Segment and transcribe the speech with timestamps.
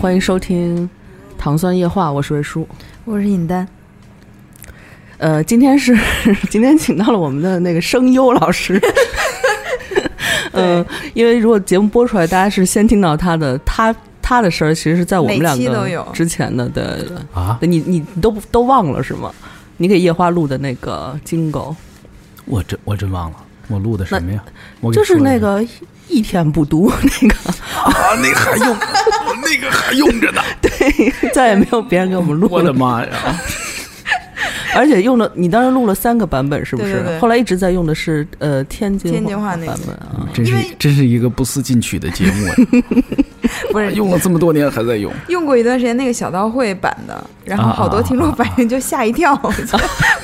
[0.00, 0.88] 欢迎收听
[1.36, 2.66] 《糖酸夜话》，我是瑞叔。
[3.04, 3.68] 我是尹丹，
[5.18, 5.94] 呃，今天是
[6.48, 8.80] 今天请到了我们的那个声优老师。
[10.52, 10.82] 嗯、
[11.12, 17.58] 因为如果节目播出来，大家是先听到他的他他的声儿，其实是在我们两个期都有之前的的，啊！
[17.60, 19.30] 对你你你都都忘了是吗？
[19.76, 21.76] 你给夜花录的那个金狗，
[22.46, 23.36] 我真我真忘了，
[23.68, 24.42] 我录的什么呀？
[24.80, 25.62] 我就是那个
[26.08, 27.50] 一天不读那个，
[27.82, 28.76] 啊，那还用，
[29.50, 30.40] 那个还用着呢。
[30.62, 32.52] 对，再也没有别人给我们录了。
[32.52, 33.08] 我的妈呀！
[34.72, 36.92] 而且用了，你当时录了三个版本，是不是？
[36.92, 40.28] 对对对后来一直在用的是呃天津天津话那个版本啊。
[40.32, 42.54] 真是真是一个不思进取的节目啊，
[43.72, 45.12] 不是用了这么多年还在用。
[45.28, 49.34] 用过一段时间那个小刀会版的，然后啊好多听众反应就吓一跳，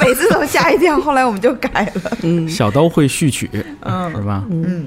[0.01, 0.97] 每次都吓一跳。
[1.01, 2.17] 后来我们就改了。
[2.23, 4.45] 嗯小刀会序曲嗯是吧？
[4.49, 4.87] 嗯，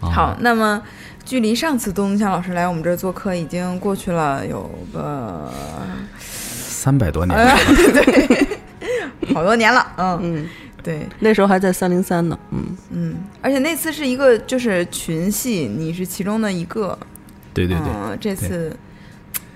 [0.00, 0.80] 啊好，，那么
[1.26, 5.52] 距离上次东东强老师来我们这儿做客已经过去了有个
[6.20, 7.58] 三百多年呃了，
[7.92, 9.84] 对，好多年了。
[9.96, 10.46] 嗯，嗯，
[10.84, 12.38] 对，那时候还在三零三呢。
[12.52, 16.96] 嗯，嗯，而且那次是一个就是群戏，你是其中的一个。
[17.52, 18.76] 对对对，嗯，这次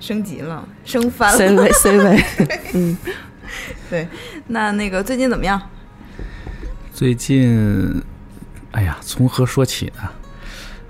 [0.00, 1.38] 升级了，升翻了。
[1.38, 2.24] C 位 C 位，
[2.74, 2.98] 嗯，
[3.88, 4.08] 对，
[4.48, 5.60] 那那个最近怎么样？
[6.92, 8.02] 最近，
[8.72, 10.10] 哎呀，从何说起呢？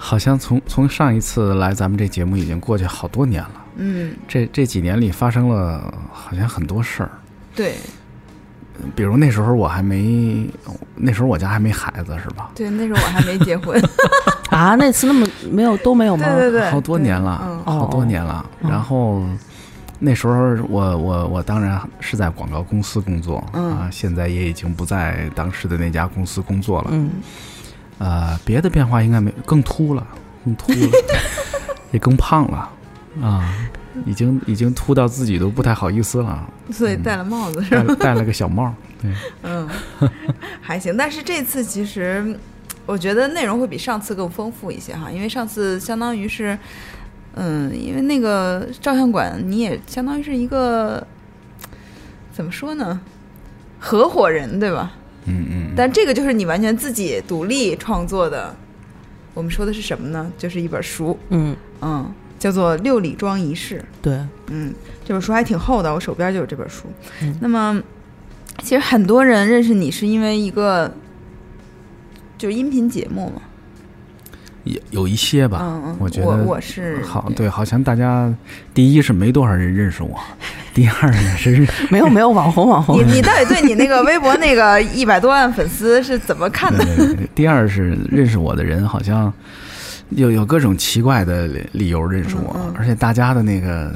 [0.02, 3.50] 好像从从上一次来咱们这节目已经过去好多年了。
[3.76, 7.10] 嗯，这这几年里发生了好像很多事儿，
[7.54, 7.74] 对
[8.96, 10.48] 比如那时候我还没，
[10.96, 12.50] 那时候我家还没孩子是吧？
[12.54, 13.78] 对，那时候我还没结婚。
[14.50, 16.26] 啊，那次那么没有都没有吗？
[16.34, 18.44] 对对对，好多年了，嗯，好多年了。
[18.62, 19.22] 哦然后
[19.98, 20.34] 那时候
[20.68, 26.88] 我我我当然是在广告公司工作、嗯啊，现在也已经不在当时的那家公司工作了。
[26.90, 27.10] 嗯，
[28.00, 30.06] 呃，别的变化应该没，更秃了，
[30.42, 30.78] 更秃了，
[31.92, 32.70] 也更胖了
[33.22, 33.54] 啊，
[34.06, 37.82] 已经已经秃到自己都不太好意思了，所以戴了帽子是吧？
[37.82, 38.74] 戴了戴了个小帽。
[39.02, 39.12] 对，
[39.44, 39.68] 嗯，
[40.62, 40.96] 还行。
[40.96, 42.34] 但是这次其实
[42.86, 46.58] 我觉得内容会比上次更丰富一些哈，因为上次相当于是，
[47.34, 51.06] 嗯，因为那个照相馆你也相当于是一个
[52.32, 52.98] 怎么说呢，
[53.78, 54.92] 合伙人对吧？
[55.30, 58.54] 嗯嗯，但这个就是你完全自己独立创作的。
[59.32, 60.30] 我们说的是什么呢？
[60.36, 63.78] 就是一本书，嗯，嗯，叫做《六里庄仪式》。
[64.02, 64.18] 对，
[64.48, 64.74] 嗯，
[65.04, 66.86] 这本书还挺厚的，我手边就有这本书。
[67.22, 67.80] 嗯那么，
[68.62, 70.92] 其实很多人认识你是因为一个
[72.36, 73.42] 就是音频节目嘛。
[74.64, 78.32] 有有一些吧，嗯嗯，我觉得我我是好，对，好像大家
[78.74, 80.18] 第一是没多少人认识我，
[80.74, 86.84] 第二呢是 没有没有网红网红你，你到底对你那个微博那个一百多万粉丝是怎么看的？
[86.84, 89.32] 对对对第二是认识我的人好像
[90.10, 93.94] 有有各种奇怪的理理由认识我，嗯嗯而且大家的那个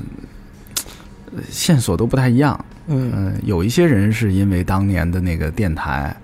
[1.36, 2.58] 呃线索都不太一样。
[2.86, 6.14] 嗯嗯、有一些人是因为当年的那个电台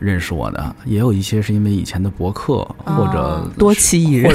[0.00, 4.34] 认识我的，也有一些是因为以前的博客、或者哦 多奇艺人，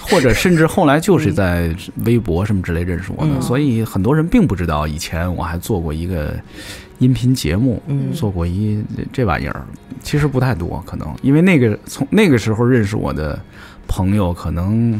[0.00, 1.72] 或者甚至后来就是在
[2.06, 3.42] 微博什么之类认识我的，嗯。
[3.42, 6.34] 所以很多人并不知道以前我还做过一个
[6.98, 8.10] 音频节目，嗯。
[8.12, 8.82] 做过一
[9.12, 9.64] 这玩意儿，
[10.02, 13.38] 其实不太多，可能因为那个从那个时候认识我的
[13.86, 14.98] 朋友，可能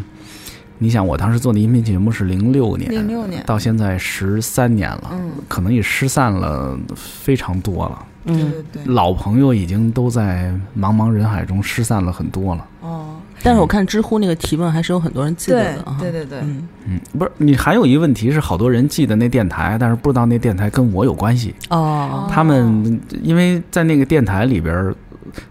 [0.78, 8.06] 你想我当时做的音频节目是零六年，零六年，到现在十三年了，嗯，可能也失散了非常多了。
[8.24, 12.66] 对嗯，对对，老朋友已经都在茫茫人海中失散了很多了。
[12.80, 21.54] 哦，但是我看知乎那个提问还是有很多人记得的啊，对对对，嗯，嗯，不是，你还有一问题是，好多人记得那电台，但是不知道那电台跟我有关系。
[21.70, 24.94] 哦，他们因为在那个电台里边儿，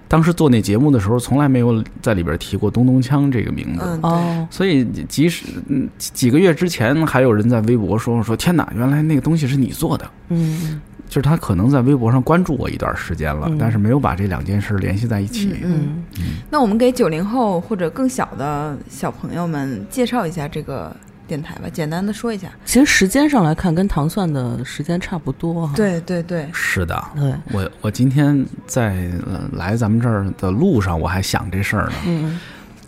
[0.08, 4.00] 当时做那节目的时候，从来没有在里边提过东东锵这个名字。
[4.04, 10.10] 哦，所以，即使嗯几几个月之前，还有人在微博说说：“天哪，原来那个东西是你做的。
[10.30, 10.80] 嗯”
[11.14, 15.60] 就是他可能在微博上关注我一段时间了，嗯但是没有把这两件事联系在一起。
[15.64, 20.92] 嗯嗯，那我们给九零后或者更小的小朋友们介绍一下这个
[21.28, 22.48] 电台吧，简单的说一下。
[22.66, 25.74] 其实时间上来看，跟糖蒜的时间差不多哈。
[25.76, 31.94] 对对对，是的，对，我我今天在呃来咱们这儿的路上，我还想这事儿呢。
[32.08, 32.40] 嗯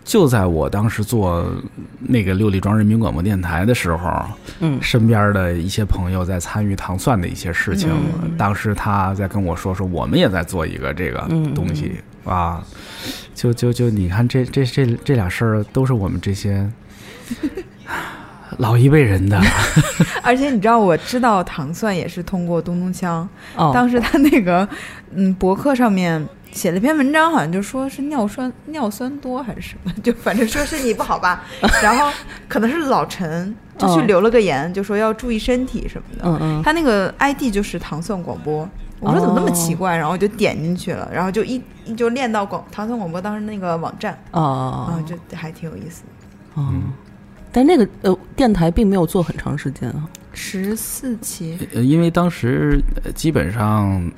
[0.06, 1.44] 就在我当时做
[1.98, 4.24] 那个六里庄人民广播电台的时候，
[4.60, 4.78] 嗯。
[4.80, 7.90] 身边的一些朋友在参与糖蒜的一些事情。
[8.22, 11.52] 嗯当时他在跟我说说，我们也在做一个这个嗯。
[11.52, 12.64] 东西、啊，
[13.34, 16.70] 就就就你看这这这这俩事儿都是我们这些
[18.58, 19.40] 老一辈人的，
[20.22, 23.26] 而且你知道，我知道糖蒜也是通过东东锵，
[23.56, 24.66] 哦，当时他那个
[25.12, 26.24] 嗯博客上面
[26.56, 31.44] 写了篇文章，好像就说是尿酸尿酸多还是什么，就反正说身体不好吧。
[31.82, 32.10] 然后
[32.48, 36.22] 可能是老陈就去嗯留了个言，就说要注意身体什么的。
[36.24, 38.68] 嗯嗯他那个 ID 就是糖蒜广播，
[39.00, 46.62] 我说怎么那么奇怪，然后我就点进去了，然后就一一就练到广糖蒜广播当时那个网站啊，哦就还挺有意思的。
[46.62, 46.72] 哦，
[47.52, 50.08] 但那个呃电台并没有做很长时间啊。
[50.32, 54.10] 十四期，呃因为当时呃基本上。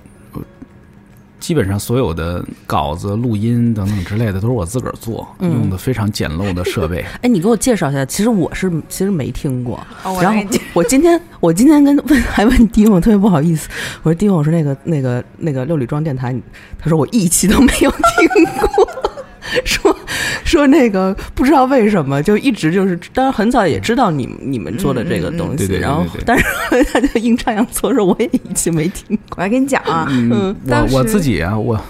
[1.39, 7.05] 呃基本上所有的稿子、录音等等之类的都是我自个儿做，嗯用的非常简陋的设备。
[7.23, 9.79] 哎，你给我介绍一下，其实我是其实没听过。
[10.05, 10.43] 哦，然后
[10.75, 13.69] 我今天我今天跟问 还问丁我特别不好意思，
[14.03, 16.35] 我说丁我说那个那个那个六里庄电台，
[16.79, 18.45] 他说我一期都没有听
[18.75, 18.89] 过，
[19.65, 19.97] 说
[20.45, 25.67] 说那个不知道为什么就一直就是，当然很早也知道你们你们做的这个东西，嗯。
[25.67, 26.45] 嗯嗯对对对然后但是
[26.93, 31.81] 他就阴差阳错说我也一期没听过，我还跟你讲啊，嗯，我我自己啊，我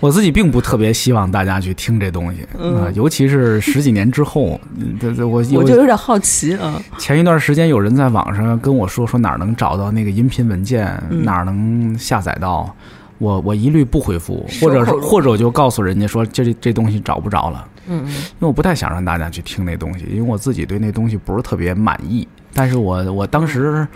[0.00, 11.24] 我自己并不特别希望大家去听这东西啊、嗯尤其是十几年之后，嗯这这我我就有点好奇啊，前一段时间有人在网上跟我说说哪儿能找到那个音频文件，嗯。
[11.24, 12.74] 哪儿能下载到。
[13.18, 22.26] 我我一律不回复，或者是或者我就告诉人家说这这东西找不着了，嗯因为我不太想让大家去听那东西，因为我自己对那东西不是特别满意。
[22.54, 23.86] 但是我我当时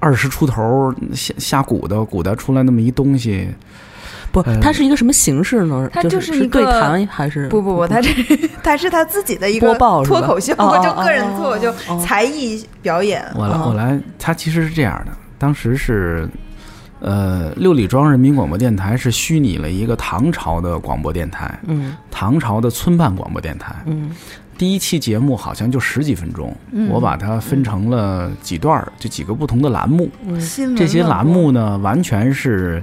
[0.00, 3.48] 二十出头瞎瞎鼓捣鼓捣出来那么一东西，
[4.32, 5.88] 不，呃它是一个什么形式呢？
[5.92, 8.10] 它就就是一个对谈还是不不不，它这
[8.62, 13.24] 它是他自己的一个播报脱口秀， 就个人脱口秀才艺表演。
[13.34, 16.28] 我来，哦我来，它其实是这样的，当时是，
[17.02, 21.96] 呃，六里庄人民广播电台是虚拟了一个唐朝的广播电台，嗯。
[22.12, 23.74] 唐朝的村办广播电台。
[23.86, 24.14] 嗯。
[24.56, 26.88] 第一期节目好像就十几分钟，嗯。
[26.88, 30.08] 我把它分成了几段儿，就几个不同的栏目。
[30.24, 30.40] 嗯。
[30.76, 32.80] 这些栏目呢，完全是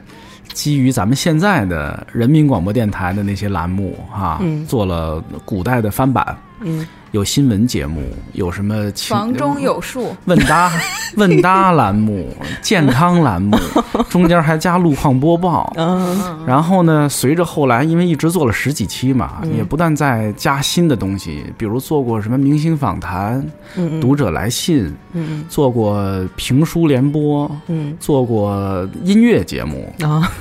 [0.51, 4.65] 基于咱们现在的人民广播电台的那些栏目哈、嗯。
[4.65, 8.03] 做了古代的翻版，嗯有新闻节目，
[8.33, 10.71] 有什么情房中有树，问答
[11.17, 12.29] 问答栏目、
[12.61, 13.57] 健康栏目，
[14.09, 15.73] 中间还加路况播报。
[15.75, 16.45] 嗯。
[16.45, 19.57] 然后呢，随着后来，因为一直做了十几期嘛，嗯。
[19.57, 23.43] 也不断在加新的东西，比如做过什么明星访谈、
[23.75, 23.99] 嗯。
[23.99, 25.43] 读者来信，嗯。
[25.49, 26.05] 做过
[26.35, 27.97] 评书联播，嗯。
[27.99, 30.31] 做过音乐节目，啊。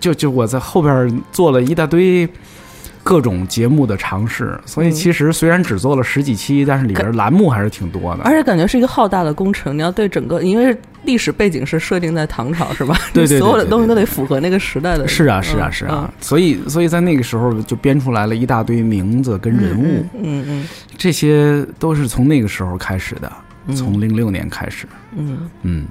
[0.00, 2.26] 就就我在后边做了一大堆。
[3.08, 4.92] 各种节目的尝试，所以嗯。
[4.92, 8.22] 其实虽然只做了十几期，但是里边栏目还是挺多的。
[8.24, 12.94] 而且感觉是一个浩大的工程，你要对整个，因为历史背景是设定在唐朝，是吧？
[13.14, 15.08] 对对对所有的东西都得符合那个时代的。
[15.08, 20.68] 是啊，是啊，嗯是啊，所以所以在那个时候就编出来了一大堆名字跟人物，嗯嗯。
[20.98, 23.32] 这些都是从那个时候开始的，
[23.68, 23.74] 嗯。
[23.74, 24.86] 从零六年开始。
[25.16, 25.48] 嗯。
[25.62, 25.86] 嗯。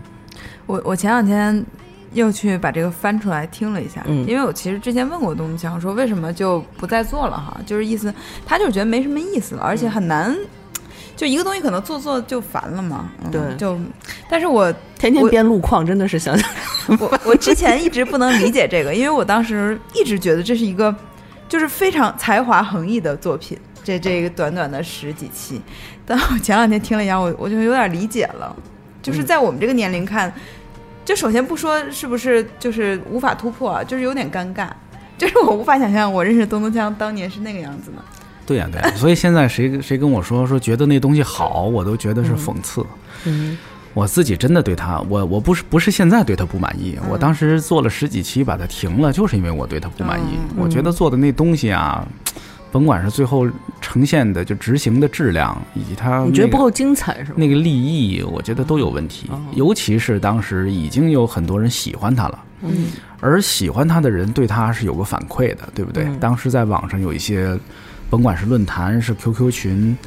[0.67, 1.65] 我我前两天
[2.17, 4.27] 又去把这个翻出来听了一下，嗯。
[4.27, 8.13] 因为我其实之前问过东东强，说为什么就不再做了哈，就是意思
[8.45, 10.35] 他就是觉得没什么意思了，而且很难。
[11.15, 13.41] 就一个东西可能做做就烦了嘛，嗯、对。
[13.57, 13.75] 就，
[14.29, 16.47] 但是我天天编路况，真的是想想，
[16.99, 20.95] 我我之前一直不能理解这个，因为我当时一直觉得这是一个
[21.49, 25.59] 就是非常才华横溢的作品，这这个短短的十几期，
[26.05, 28.55] 但我前两天听了一下，我我就有点理解了，
[29.01, 30.31] 就是在我们这个年龄看，
[31.07, 34.67] 就首先不说是不是就是无法突破啊，就是有点尴尬。
[35.17, 37.97] 就是我无法想象，我认识东东锵当年是那个样子的。
[38.45, 42.85] 对呀、对呀、所以现在谁谁跟我说说觉得那东西好，我都觉得是讽刺。
[43.23, 43.57] 嗯
[43.93, 50.37] 我自己真的对他，我我不是不是现在对他不满意，嗯我当时做了十几期把它停了，就是因为我对他不满意。
[50.51, 52.05] 嗯我觉得做的那东西啊，
[52.77, 53.49] 甭管是最后
[53.81, 57.35] 呈现的就执行的质量，以及他、那个你觉得不够精彩是吗？
[57.35, 59.41] 那个立意，我觉得都有问题哦。
[59.53, 66.03] 尤其是当时已经有很多人喜欢他了，嗯而喜欢他的人对他是有个反馈的，对不对？
[66.03, 67.59] 嗯当时在网上有一些，
[68.11, 69.97] 甭管是论坛是 QQ 群，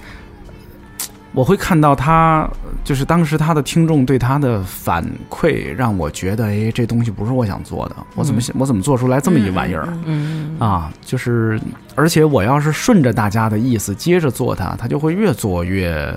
[1.32, 2.49] 我会看到他，
[2.82, 9.88] 就是当时他的听众对他的反馈，让我觉得，哎，这东西不是我想做的，我怎么想，我怎么做出来这么一玩意儿？
[10.06, 11.60] 嗯啊，就是，
[11.94, 16.12] 而且我要是顺着大家的意思接着做它，它就会越做越，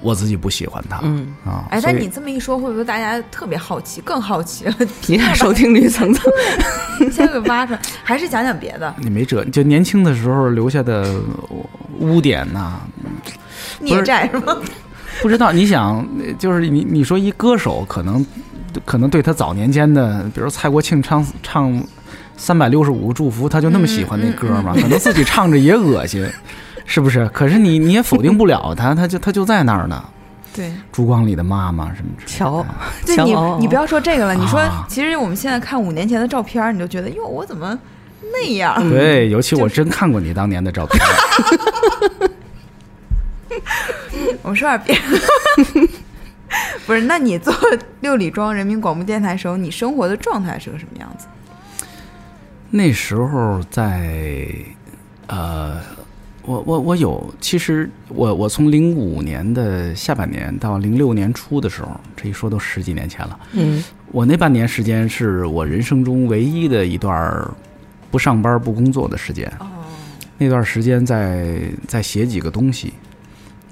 [0.00, 1.00] 我自己不喜欢他。
[1.02, 4.74] 嗯，啊，哎，但你这么一说，会不会大家特别好奇，更好奇了？
[5.06, 6.30] 你看收听率蹭蹭，
[7.12, 11.14] 先给挖出来，还是讲讲别的你没辙，就年轻的时候留下的
[11.98, 12.80] 污点呐、
[13.80, 14.56] 孽债是吗？
[15.22, 16.06] 不知道你想，
[16.38, 18.24] 就是你你说一歌手可能
[18.84, 21.82] 可能对他早年间的，比如蔡国庆唱唱
[22.36, 24.74] 三百六十五个祝福，他就那么喜欢那歌嘛？
[24.74, 26.28] 可能自己唱着也恶心，
[26.86, 27.28] 是不是？
[27.28, 30.02] 可是你你也否定不了他，他就他就在那儿呢。
[30.54, 32.66] 对，烛光里的妈妈什么之类的瞧，
[33.04, 37.78] 对你你不要说这个了，你说啊其实我们现在看五年前的照片，你就觉得哟，我怎么
[38.32, 38.88] 那样？
[38.88, 40.98] 对， 尤其我真看过你当年的照片，
[44.40, 45.20] 我们说点别的。
[46.86, 47.52] 不是，那你做
[48.00, 51.26] 六里庄人民广播电台时候，你生活的状态是个什么样子？
[52.70, 54.48] 那时候在
[55.26, 55.80] 呃，
[56.46, 63.38] 我我我有，其实我我从零五年的下半年到零六年初的时候，这一说都十几年前了。
[63.52, 67.50] 嗯我那半年时间是我人生中唯一的一段儿
[68.10, 69.52] 不上班不工作的时间。
[69.58, 69.66] 哦，
[70.38, 72.94] 那段时间在在写几个东西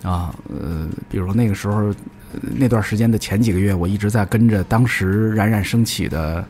[0.02, 6.44] 啊，呃，比如那个时候呃那段时间的前几个月，我一直在跟着当时冉冉升起的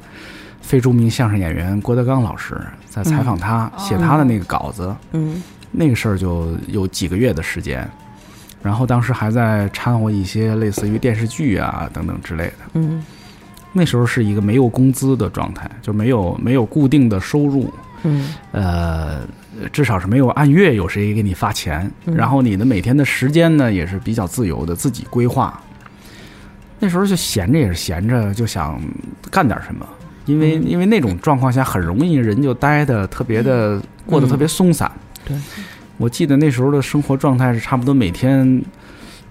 [0.63, 4.97] 非著名相声演员郭德纲老师，在采访他，写他的那个稿子。
[5.13, 5.43] 嗯
[5.77, 7.89] 那个事儿就有几个月的时间，
[8.63, 12.55] 然后当时还在掺和一些类似于电视剧啊等等之类的。
[12.75, 13.05] 嗯。
[13.77, 17.69] 那时候是一个没有工资的状态，就没有没有固定的收入，
[18.05, 18.33] 嗯。
[18.53, 19.27] 呃，
[19.73, 22.15] 至少是没有按月有谁给你发钱，嗯。
[22.15, 25.61] 然后你的每天的时间呢也是比较自由的，自己规划。
[26.79, 28.81] 那时候就闲着也是闲着，就想
[29.29, 29.85] 干点什么，
[30.27, 30.65] 因为、嗯。
[30.69, 34.89] 因为那种状况下很容易人就待的特别的、过得特别松散。
[34.95, 35.37] 嗯对，
[35.97, 38.63] 我记得那时候的生活状态是差不多每天。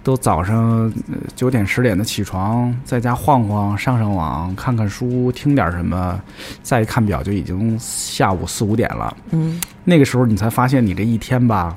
[0.06, 6.20] 都早上呃九点十点的起床，在家晃晃、上上网、看看书、听点什么，
[6.62, 9.16] 再一看表就已经下午四五点了。
[9.32, 11.74] 嗯那个时候你才发现，你这一天吧，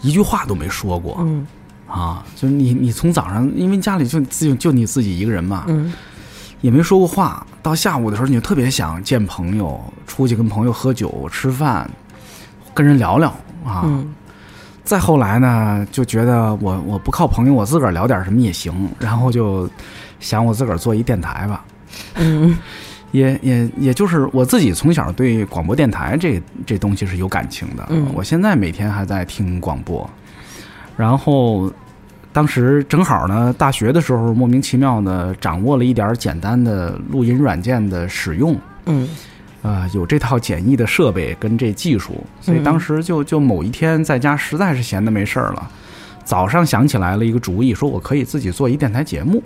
[0.00, 1.46] 一句话都没说过嗯
[1.86, 2.24] 啊！
[2.34, 5.92] 就是你，你从早上，因为家里就就就你自己一个人嘛，嗯
[6.62, 7.46] 也没说过话。
[7.62, 11.90] 到下午的时候，你就特别想见朋友，出去跟朋友喝酒、吃饭，
[12.74, 13.28] 跟人聊聊
[13.64, 13.82] 啊。
[13.84, 14.14] 嗯。
[14.84, 19.68] 再后来呢，就觉得我我不靠朋友，我自个儿聊点什么也行，然后就
[20.18, 21.64] 想我自个儿做一电台吧。
[22.14, 22.56] 嗯。
[23.12, 28.06] 也也也就是我自己从小对广播电台这这东西是有感情的，嗯。
[28.14, 30.08] 我现在每天还在听广播，
[30.96, 31.68] 然后
[32.32, 39.08] 当时正好呢，大学的时候莫名其妙的掌握了一点简单的录音软件的使用，嗯
[39.62, 45.70] 啊、有这套简易的设备跟这技术，所以嗯当时就就某一天在家实在是闲的没事儿了，
[46.24, 49.42] 早上想起来了一个主意，说我可以自己做一电台节目。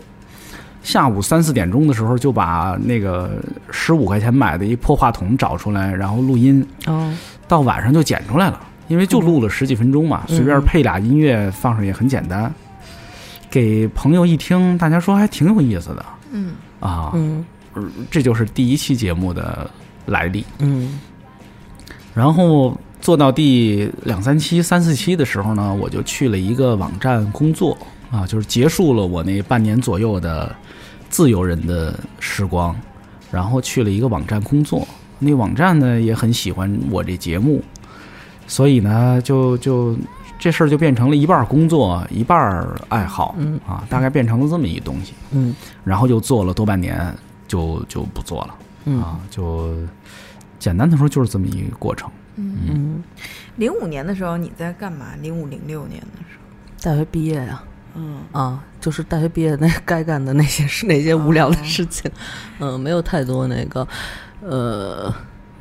[0.82, 7.12] 下午三四点钟的时候，就把那个十五块钱买的一破话筒找出来，然后录音，哦
[7.48, 8.60] 到晚上就剪出来了。
[8.86, 12.52] 因为就录了十几分钟嘛，嗯随便配俩音乐放上也很简单。
[13.50, 17.42] 给朋友一听，大家说还挺有意思的嗯，啊，嗯
[18.10, 19.70] 这就是第一期节目的
[20.06, 20.44] 来历。
[20.58, 20.98] 嗯
[22.14, 27.76] 然后做到第两三期、三四期的时候呢，我就去了一个网站工作
[28.10, 30.54] 啊，就是结束了我那半年左右的
[31.10, 32.74] 自由人的时光，
[33.30, 34.86] 然后去了一个网站工作。
[35.18, 37.62] 那网站呢也很喜欢我这节目，
[38.46, 39.96] 所以呢就就
[40.38, 45.14] 这事儿就变成了一半儿工作一半儿爱好嗯啊，大概变成了这么一东西。
[45.32, 47.12] 嗯然后又做了多半年，
[47.48, 48.54] 就就不做了
[48.84, 49.02] 嗯。
[49.02, 49.74] 啊，就
[50.58, 52.10] 简单的说就是这么一个过程。
[52.36, 53.02] 嗯，
[53.56, 55.14] 零五年的时候你在干嘛？
[55.20, 57.62] 零五零六年的时候，大学毕业呀。
[57.96, 62.10] 嗯，啊，就是大学毕业那该干的那些是那些无聊的事情，
[62.58, 63.86] 嗯、没有太多那个，
[64.40, 65.14] 呃，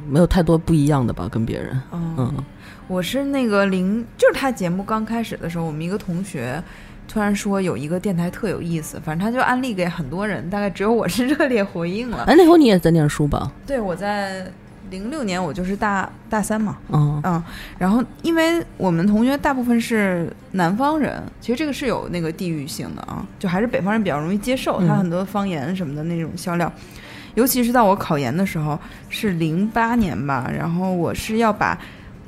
[0.10, 2.44] 没有太多不一样的吧，跟别人，嗯嗯。
[2.88, 6.62] 我是那个零，就是他节目刚开始的时候，我们一个同学
[7.07, 12.24] 突然说有一个电台特有意思，反正他就安利给很多人，大概只有我是热烈回应了。
[12.27, 13.51] 哎，那会儿你也在念书吧？
[13.67, 14.45] 对，我在
[14.89, 17.43] 零六年，我就是大大三嘛，嗯嗯，
[17.77, 26.72] 然后因为我们同学大部分是南方人，其实这个是有那个地域性的啊，就还是北方人比较容易接受，他嗯很多方言什么的那种笑料。
[27.36, 28.79] 尤其是到我考研的时候，
[29.10, 31.75] 是零八年吧，然后我是要把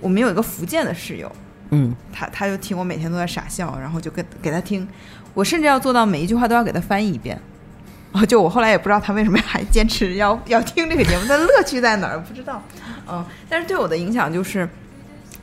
[0.01, 1.31] 我们有一个福建的室友，
[1.71, 4.87] 嗯他他就听我每天都在傻笑，然后就给给他听，
[5.33, 7.39] 我甚至要做到每一句话都要给他翻译一遍。
[8.11, 12.61] 哦，就我后来也不知道他为什么还坚持要要听这个节目，他乐趣在哪儿不知道。
[13.11, 14.67] 嗯，但是对我的影响就是，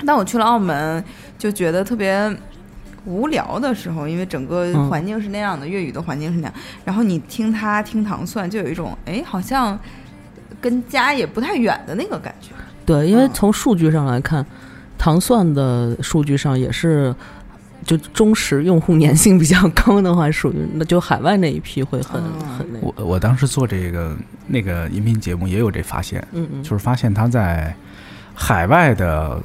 [0.07, 1.05] 当我去了澳门，
[1.39, 2.35] 就觉得特别
[3.05, 9.79] 无聊的时候，因为整个嗯环境是那样的，粤语的环境是那样，然后你听他听糖蒜，就有一种哎，好像
[10.59, 12.53] 跟家也不太远的那个感觉。
[12.87, 14.45] 对，因为嗯从数据上来看，
[15.03, 17.13] 糖蒜的数据上也是。
[17.85, 24.17] 就忠实用户粘性比较高的话，属于那就海外那一批会很、嗯很那个，我我当时做这个
[24.47, 27.75] 那个音频节目也有这发现，嗯嗯，就是发现他在
[28.35, 29.43] 海外的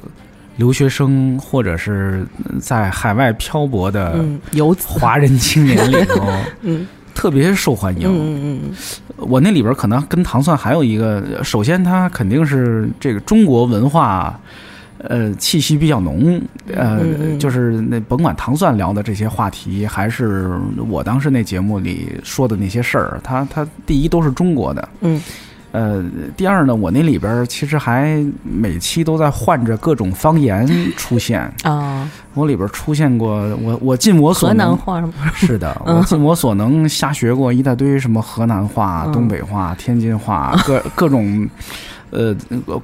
[0.54, 2.24] 留学生或者是
[2.60, 6.24] 在海外漂泊的嗯游子，华人青年里头
[6.62, 6.86] 嗯
[7.16, 8.08] 特别受欢迎。
[8.08, 8.60] 嗯嗯
[9.16, 14.38] 我那里边可能跟糖蒜还有一个，首先它肯定是这个中国文化。
[14.98, 16.40] 呃，气息比较浓，
[16.74, 17.00] 呃，
[17.38, 20.50] 就是那甭管糖蒜聊的这些话题，还是
[20.88, 25.20] 我当时那节目里说的那些事儿，它它第一都是中国的，嗯。
[25.70, 26.02] 呃，
[26.34, 31.42] 第二呢，我那里边儿其实还每期都在换着各种方言出现。
[31.64, 35.98] 嗯 啊，我里边儿出现过，我我尽我所河南能， 是的，嗯。
[35.98, 39.12] 我尽我所能瞎学过一大堆什么河南话、嗯。
[39.12, 41.46] 东北话、天津话，各各种。
[42.10, 42.34] 呃，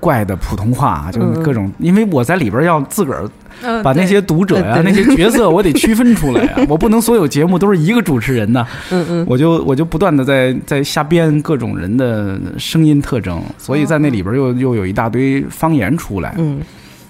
[0.01, 3.29] 怪的普通话，就是嗯嗯各种，因为我在里边要自个儿
[3.63, 8.67] 嗯，把那些读者呀、 那些角色，我得区分出来呀，我不能所有节目都是一个主持人呐。
[8.91, 16.61] 嗯嗯我就我就不断的在在瞎编各种人的声音特征，所以在那里边又又有一大堆方言出来嗯，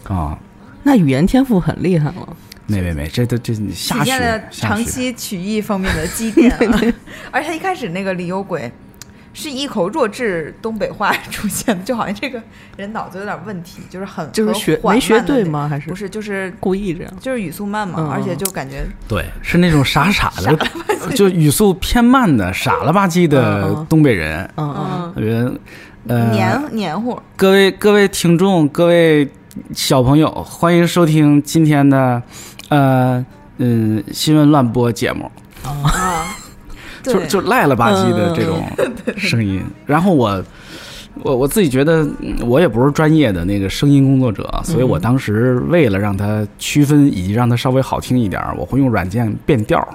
[0.04, 0.38] 啊。
[0.83, 4.66] 那语言天赋很厉害了，没没没，这都这体瞎现了学。
[4.66, 6.80] 长期曲艺方面的积淀、啊。
[7.33, 8.71] 而且他一开始那个李有鬼
[9.34, 12.40] 是一口弱智东北话出现的，就好像这个
[12.76, 15.20] 人脑子有点问题，就是很就是学没学？
[15.22, 15.68] 对吗？
[15.68, 17.12] 还是不是，就是故意这样？
[17.20, 20.56] 就是语速慢嘛，嗯而且就感觉对，是那种傻傻的，
[21.14, 24.48] 就语速偏慢的傻了吧唧的东北人。
[24.56, 25.60] 嗯嗯嗯人
[26.06, 27.18] 呃，黏黏糊。
[27.34, 29.28] 各位各位听众，各位
[29.72, 32.22] 小朋友，欢迎收听今天的
[32.68, 33.24] 呃
[33.56, 35.30] 嗯新闻乱播节目。
[35.62, 36.36] 啊，
[37.12, 38.64] 就，就赖了吧唧的嗯这种
[39.16, 39.62] 声音。
[39.87, 40.42] 然后我
[41.23, 49.87] 我我自己觉得嗯我也不是专业的那个声音工作者，所以我当时为了让它区分以及让它稍微好听一点儿，我会用软件变调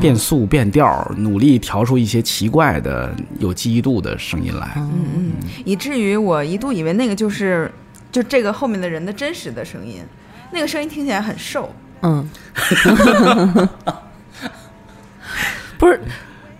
[0.00, 4.72] 变速、变调儿，努力调出一些奇怪的、有记忆度的声音来。
[4.76, 5.32] 嗯嗯嗯，
[5.64, 7.70] 以至于我一度以为那个就是
[8.10, 10.00] 就这个后面的人的真实的声音，
[10.52, 11.70] 那个声音听起来很瘦。
[12.02, 12.26] 嗯，
[15.78, 16.00] 不是，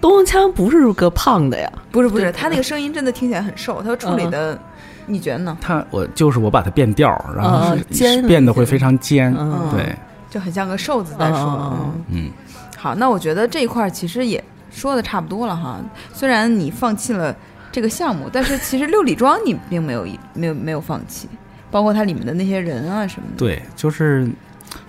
[0.00, 4.58] 东东锵不是个胖的呀，不是不是，他那个声音真的听起来很瘦，他处理嗯的，
[5.06, 5.56] 你觉得呢？
[5.60, 9.34] 他我就是我把它变调，然后嗯是变得会非常尖。
[9.38, 9.96] 嗯对，
[10.30, 11.40] 就很像个瘦子在说。
[11.40, 12.30] 嗯嗯，嗯，
[12.76, 15.80] 好，那我觉得这一块其实也说的差不多了哈。
[16.12, 17.34] 虽然你放弃了
[17.72, 21.28] 这个项目，但是其实六里庄你并没有一没有没有放弃，
[21.70, 23.36] 包括它里面的那些人啊什么的。
[23.38, 24.28] 对，就是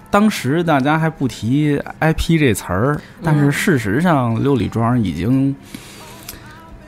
[0.10, 5.56] 当时大家还不提 IP 这词儿，但是嗯事实上六里庄已经，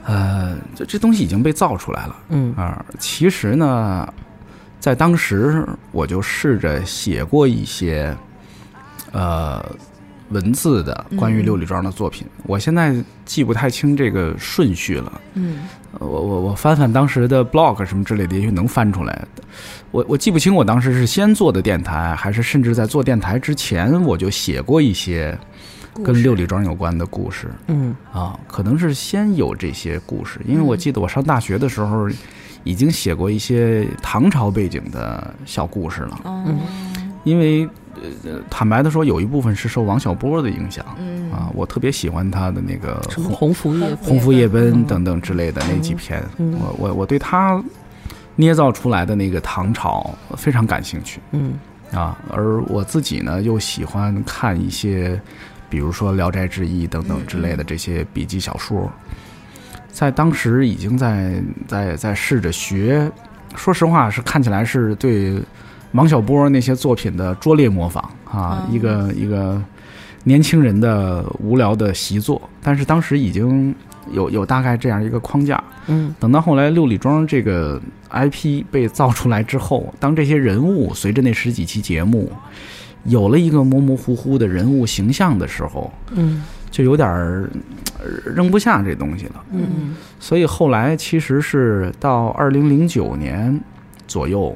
[0.06, 2.84] 呃，这这东西已经被造出来了嗯啊。
[2.98, 4.12] 其实呢，
[4.80, 8.16] 在当时我就试着写过一些，
[9.12, 9.64] 呃。
[10.30, 15.22] 文字的关于嗯六里庄的作品，我现在记不太清这个顺序了。
[15.34, 15.60] 嗯。
[16.00, 19.28] 呃我我我翻翻当时的 blog 什么之类的，也许能翻出来。
[19.90, 25.36] 我我记不清我当时是先做的电台，还是甚至在做电台之前我就写过一些
[26.04, 27.48] 跟六里庄有关的故事。
[27.68, 27.96] 嗯。
[28.14, 32.08] 啊，可能是先有这些故事，因为我嗯记得我上大学的时候
[32.64, 36.60] 已经写过一些唐朝背景的小故事了，嗯。
[37.24, 37.68] 因为
[38.24, 47.62] 呃坦白的说，有一部分是受王小波的影响嗯啊，我特别喜欢他的那个什么红红拂夜红拂夜奔嗯等等之类的那几篇，嗯我我我对他
[48.36, 51.54] 捏造出来的那个唐朝非常感兴趣嗯
[51.92, 55.20] 啊，而我自己呢又喜欢看一些，
[55.70, 58.92] 比如说《聊斋志异》等等之类的这些笔记小说，
[59.92, 63.12] 在当时已经在在在试着学，
[63.56, 65.42] 说实话是看起来是对
[65.94, 69.62] 王小波那些作品的拙劣模仿啊，嗯一个一个
[70.24, 73.74] 年轻人的无聊的习作，但是当时已经
[74.12, 75.62] 有有大概这样一个框架。
[75.88, 82.32] 嗯等到后来六里庄这个 IP 被造出来之后，当这些人物随着那十几期节目
[83.06, 87.50] 有了一个模模糊糊的人物形象的时候，嗯就有点儿
[87.98, 89.44] 呃扔不下这东西了。
[89.52, 93.60] 嗯所以后来其实是到二零零九年
[94.06, 94.56] 左右，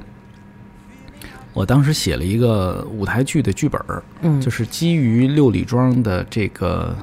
[1.54, 6.96] 我当时写了一个舞台剧的剧本儿，嗯，就是基于六里庄的这个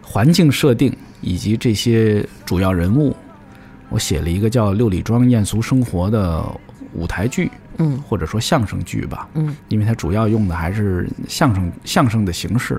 [0.00, 3.14] 环境设定以及这些主要人物，
[3.88, 6.44] 我写了一个叫《六里庄艳俗生活》的
[6.94, 7.50] 舞台剧。
[7.78, 12.78] 嗯或者说相声剧吧，嗯因为它主要用的还是相声相声的形式。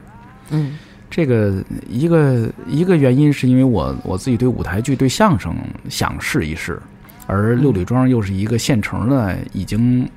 [0.52, 0.78] 嗯
[1.10, 5.56] 这个一个一个原因是因为我我自己对舞台剧、对相声
[5.90, 6.80] 想试一试，
[7.26, 10.08] 而六里庄又是一个现成的，已经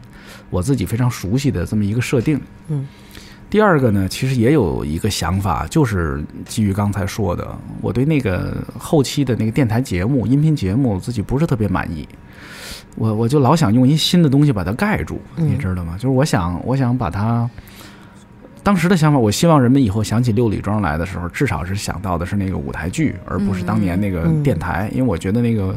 [0.50, 2.40] 我自己非常熟悉的这么一个设定。
[2.68, 2.86] 嗯。
[3.48, 7.46] 第二个呢，其实也有一个想法，就是基于刚才说的，
[7.80, 12.06] 我对那个后期的那个电台节目、音频节目自己不是特别满意，
[12.96, 15.94] 我我就老想用一新的东西把它盖住，嗯你知道吗？
[15.94, 17.48] 就是我想我想把它。
[18.64, 24.90] 当时的想法，我希望人们以后想起六里庄来的时候，至少是想到的是那个舞台剧，而不是当年那个嗯电台。
[24.92, 25.72] 因为我觉得那个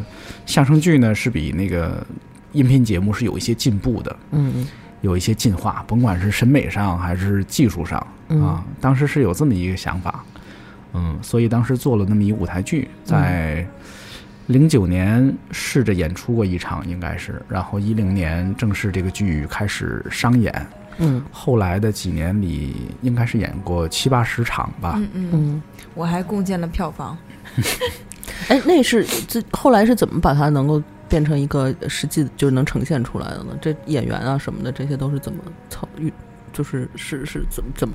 [0.47, 2.03] 相声剧呢，是比那个
[2.51, 4.67] 音频节目是有一些进步的，嗯
[5.01, 8.65] 有一些进化，甭管是审美上还是技术上嗯啊。
[8.81, 10.23] 当时是有这么一个想法，
[10.93, 13.65] 嗯，所以当时做了那么一舞台剧，在
[14.47, 20.67] 零九年试着演出过一场，应该是，然后一零年正式这个剧开始商演。
[21.01, 24.95] 嗯后来的几年里，应该是演过七八十场吧。
[24.97, 25.63] 嗯嗯，嗯。
[25.95, 27.17] 我还贡献了票房。
[28.49, 33.57] 哎，那是这后来是怎么把它能够变成一个实际就是能呈现出来的呢？
[33.59, 36.11] 这演员啊什么的，这些都是怎么操运？
[36.51, 37.93] 就是是是怎么怎么，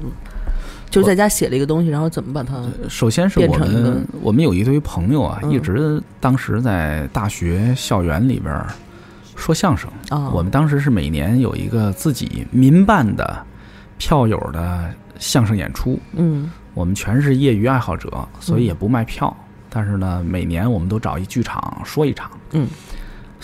[0.88, 8.68] 就是在家写了一个东西，然后怎么把它首先是我们我们有一堆朋友啊，嗯一直当时在大学校园里边儿
[9.36, 9.90] 说相声。
[10.08, 10.30] 啊？
[10.30, 13.44] 我们当时是每年有一个自己民办的
[13.98, 19.36] 票友的相声演出，嗯我们全是业余爱好者，所以也不卖票。
[19.68, 22.68] 但是呢，每年我们都找一剧场说一场，嗯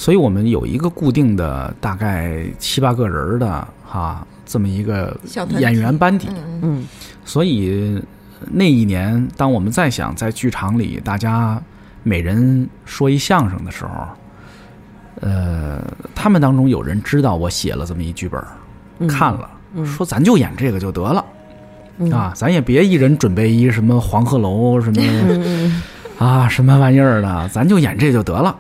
[0.00, 5.14] 所以我们有一个固定的大概七八个人儿的哈这么一个
[5.58, 6.26] 演员班底。
[6.62, 6.88] 嗯
[7.22, 8.02] 所以
[8.50, 11.62] 那一年，当我们再想在剧场里大家
[12.02, 13.90] 每人说一相声的时候，
[15.20, 15.84] 呃，
[16.14, 18.42] 他们当中有人知道我写了这么一剧本
[19.06, 19.84] 看了，嗯。
[19.84, 21.22] 说咱就演这个就得了、
[21.98, 22.10] 嗯。
[22.10, 25.02] 啊，咱也别一人准备一什么黄鹤楼什么
[26.16, 28.56] 啊什么玩意儿的，咱就演这就得了。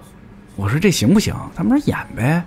[0.60, 1.34] 我说这行不行？
[1.56, 2.44] 他们说演呗，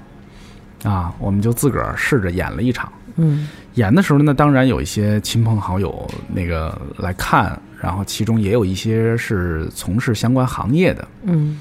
[0.83, 2.91] 啊，我们就自个儿试着演了一场。
[3.15, 11.07] 嗯演的时候呢，当然有一些亲朋好友那个来看，然后其中也有一些是从事相关行业的。
[11.23, 11.59] 嗯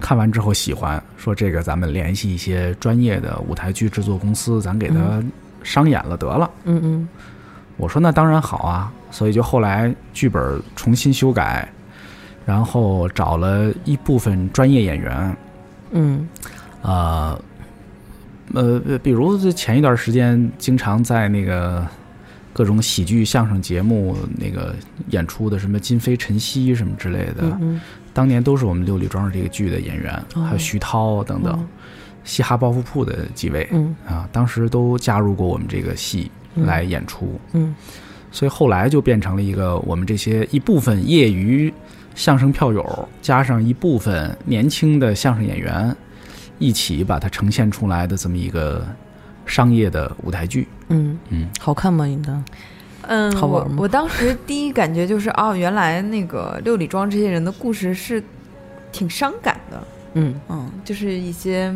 [0.00, 5.22] 看完之后喜欢，说这个咱们联系一些专业的舞台剧制作公司，咱给他
[5.62, 6.50] 商演了得了。
[6.64, 7.08] 嗯嗯
[7.76, 11.68] 我说那当然好啊，所以就后来剧本重新修改，
[12.46, 15.36] 然后找了一部分专业演员，
[15.90, 16.28] 嗯。
[16.82, 17.38] 呃，
[18.54, 21.86] 呃，比如这前一段时间经常在那个
[22.52, 24.74] 各种喜剧相声节目那个
[25.10, 27.80] 演出的，什么金飞、陈曦什么之类的，嗯
[28.12, 30.42] 当年都是我们六里庄这个剧的演员，哦。
[30.42, 31.68] 还有徐涛等等，嗯
[32.24, 33.94] 嘻哈包袱铺的几位、嗯。
[34.06, 36.66] 啊，当时都加入过我们这个戏嗯。
[36.66, 37.74] 来演出，嗯。
[38.32, 41.72] 所以后来就变成了一个我们这些一部分业余
[42.14, 45.94] 相声票友，加上一部分年轻的相声演员，
[46.58, 48.86] 一起把它呈现出来的这么一个
[49.46, 50.68] 商业的舞台剧。
[50.88, 52.06] 嗯嗯，好看吗？
[52.06, 52.44] 应当
[53.02, 58.22] 嗯，好玩吗我我当时第一感觉就是，哦，原来那个六里庄这些人的故事是
[58.92, 59.82] 挺伤感的。
[60.14, 61.74] 嗯，嗯，就是一些，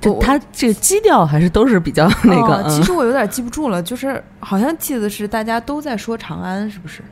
[0.00, 7.02] 就他这个基调还是都是比较那个，哦其实我有点记不住了，就是好像记得是大家都在说长安，是不是？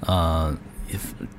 [0.00, 0.54] 呃，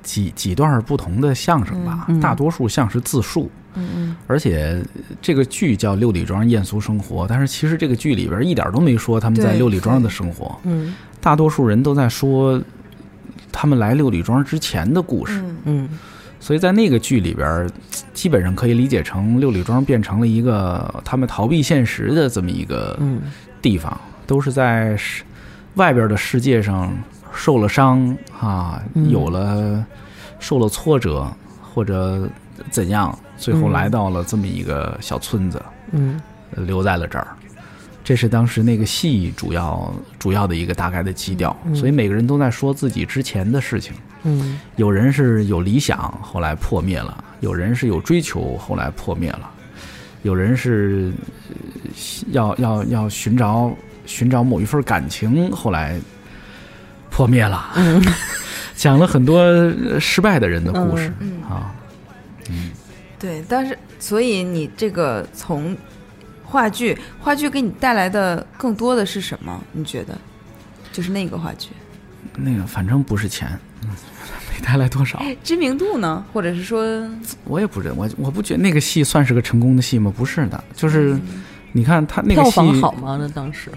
[0.02, 2.20] 几几段不同的相声吧，嗯嗯。
[2.20, 4.16] 大多数像是自述，嗯嗯。
[4.26, 4.82] 而且
[5.20, 10.94] 这个剧叫《六里庄艳俗生活》，但是其实这个剧里边一点都没说他们在六里庄的生活，嗯。
[11.20, 12.62] 大多数人都在说
[13.50, 15.40] 他们来六里庄之前的故事。
[15.40, 15.56] 嗯。
[15.64, 15.88] 嗯。
[16.38, 17.68] 所以在那个剧里边，
[18.12, 23.22] 基本上可以理解成六里庄变成了一个他们逃避现实的这么一个嗯。
[23.62, 25.24] 地方，都是在世
[25.74, 26.96] 外边的世界上
[27.32, 29.10] 受了伤啊，嗯。
[29.10, 29.84] 有了
[30.38, 31.26] 受了挫折
[31.74, 32.28] 或者
[32.70, 35.62] 怎样，最后嗯来到了这么一个小村子，
[35.92, 36.20] 嗯。
[36.54, 37.28] 呃留在了这儿。
[38.04, 41.74] 这是当时那个戏主要主要的一个大概的基调，嗯。
[41.74, 43.94] 所以每个人都在说自己之前的事情。
[44.22, 44.60] 嗯。
[44.76, 49.50] 有人是有理想，后来破灭了；有人是有追求，后来破灭了；
[50.22, 51.12] 有人是
[51.48, 51.90] 呃
[52.32, 53.72] 要要要寻找
[54.04, 56.00] 寻找某一份感情，后来
[57.16, 57.70] 破灭了。
[57.76, 58.02] 嗯
[58.76, 61.74] 讲了很多呃失败的人的故事、嗯，啊。
[63.18, 63.42] 对。
[63.48, 65.74] 但是，所以你这个从
[66.44, 69.58] 话剧，话剧给你带来的更多的是什么？
[69.72, 70.16] 你觉得？
[70.92, 71.70] 就是那个话剧
[72.36, 73.48] 那个反正不是钱，
[73.82, 73.88] 嗯
[74.52, 75.22] 没带来多少。
[75.42, 76.84] 知名度呢，或者是说，
[77.44, 80.12] 我也不认我我不觉得那个戏算是个成功的戏吗？
[80.14, 81.18] 不是的，就是
[81.72, 83.16] 你看他那个票戏房好吗？
[83.18, 83.70] 那当时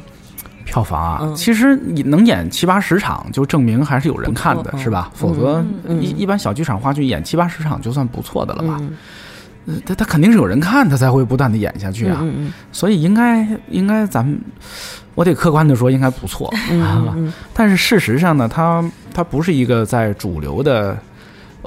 [0.69, 5.09] 票房啊，嗯其实你能演七八十场，就证明还是有人看的，是吧？
[5.11, 8.79] 嗯否则嗯一一般小剧场话剧演七八十场就算不错的了吧？
[9.85, 12.19] 他他肯定是有人看，他才会不断的演下去啊。
[12.21, 14.39] 嗯嗯所以应该应该咱们，
[15.15, 16.51] 我得客观的说，应该不错。
[17.53, 20.97] 但是事实上呢，它它不是一个在主流的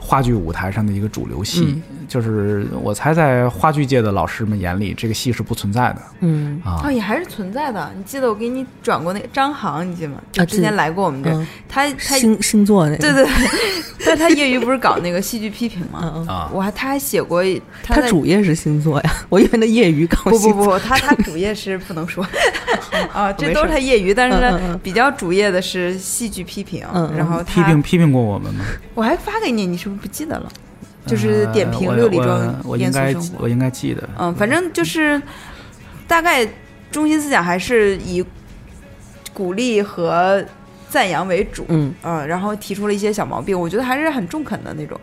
[0.03, 1.83] 话剧舞台上的一个主流戏，嗯。
[2.09, 6.03] 就是我猜在话剧界的老师们眼里，这个戏是不存在的。
[6.21, 6.61] 嗯。
[6.65, 6.83] 啊。
[6.85, 6.91] 哦，。
[6.93, 7.91] 也还是存在的。
[7.97, 10.17] 你记得我给你转过那个张航，你记得吗？
[10.33, 11.31] 就啊之前来过我们这
[11.69, 13.25] 他他星星座那个，对对。
[13.25, 13.33] 对，
[14.05, 16.27] 但他业余不是搞那个戏剧批评吗？
[16.29, 17.43] 啊，我还他还写过
[17.83, 20.67] 他他主业是星座呀， 我以为他业余搞不不星座。
[20.67, 22.27] 不，他他主业是不能说。
[23.15, 27.17] 啊，这都是他业余，但是比较主业的是戏剧批评嗯嗯。
[27.17, 28.65] 然后批评批评过我们吗？
[28.95, 30.51] 我还发给你，你是不是不记得了？
[31.05, 33.49] 就是点评呃六里庄严肃我我应该生活我。
[33.49, 34.09] 应该记得。
[34.19, 35.21] 嗯，反正就是
[36.07, 36.49] 大概
[36.91, 38.25] 中心思想还是以
[39.35, 40.45] 鼓励和
[40.89, 41.65] 赞扬为主。
[41.69, 45.01] 嗯嗯，然后提出了一些小毛病，我觉得还是很中肯的那种。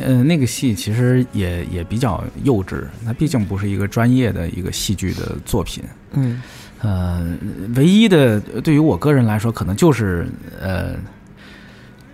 [0.00, 5.84] 呃，那个戏其实也也比较幼稚，它毕竟不是一个专业的一个戏剧的作品。
[6.12, 6.42] 嗯
[6.80, 7.36] 呃，
[7.76, 10.26] 唯一的对于我个人来说，可能就是
[10.60, 10.94] 呃，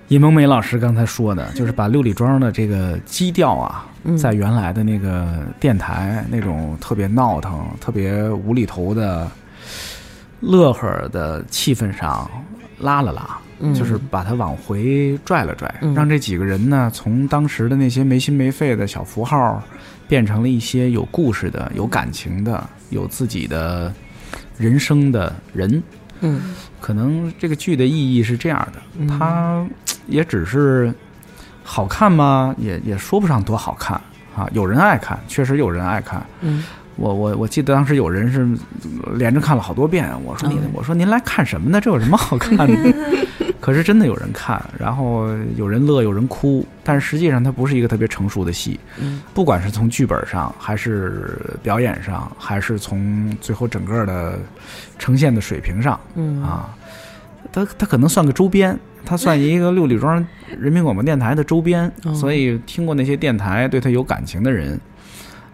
[0.08, 9.30] 尹萌梅老师刚才说的，就是把六里庄的这个基调啊，嗯，在原来的那个电台那种特别闹腾、特别无厘头的、
[10.40, 12.30] 乐呵的气氛上
[12.78, 13.38] 拉了拉。
[13.60, 19.62] 嗯就是把它往回拽了拽，嗯让这几个人呢，从当时的那些没心没肺的小符号，
[20.08, 23.94] 变成了一些有故事的、有感情的、有自己的
[24.58, 25.80] 人生的人。
[26.20, 29.64] 嗯可能这个剧的意义是这样的，嗯它
[30.06, 30.92] 也只是
[31.62, 32.54] 好看吗？
[32.58, 34.00] 也也说不上多好看
[34.36, 34.48] 啊。
[34.52, 36.24] 有人爱看，确实有人爱看。
[36.40, 36.64] 嗯
[36.96, 38.48] 我我我记得当时有人是
[39.16, 41.80] 连着看了好多遍，我说您、嗯我说您来看什么呢？
[41.80, 42.94] 这有什么好看的？
[43.60, 54.38] 可是真的有人看，然后有人乐，有人哭，但是实际上它不是一个特别成熟的戏，嗯不管是从剧本上，还是表演上，还是从最后整个的
[54.96, 56.76] 呈现的水平上嗯啊，
[57.52, 58.78] 它它可能算个周边。
[59.04, 60.24] 它算一个六里庄
[60.58, 62.14] 人民广播电台的周边，哦。
[62.14, 64.78] 所以听过那些电台对它有感情的人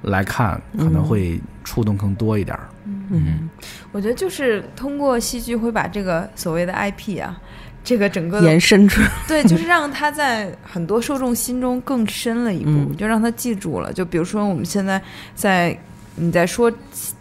[0.02, 2.68] 来看，可能会触动更多一点儿。
[3.12, 3.50] 嗯，
[3.92, 7.40] 我觉得就是通过戏剧会把这个所谓的 IP 啊，
[7.82, 12.96] 这个整个延伸出来，对，就是让他在很多受众心中更深了一步，嗯。
[12.96, 13.92] 就让他记住了。
[13.92, 15.02] 就比如说我们现在
[15.34, 15.76] 在
[16.14, 16.72] 你在说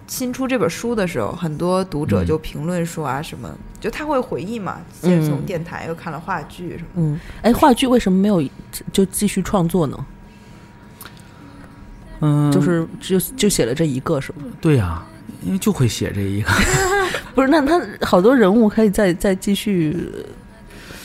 [0.10, 6.88] 新新出这本书的时候，很多读者嗯就评论说啊什么，就他会回忆嘛，先从嗯电台又看了话剧什么。
[6.95, 8.43] 嗯，哎，话剧为什么没有
[8.91, 10.06] 就继续创作呢？
[12.22, 14.43] 嗯，就是就就写了这一个是吗？
[14.60, 15.06] 对呀、
[15.43, 16.52] 因为就会写这一个。
[17.34, 19.95] 不是，那他好多人物可以再再继续，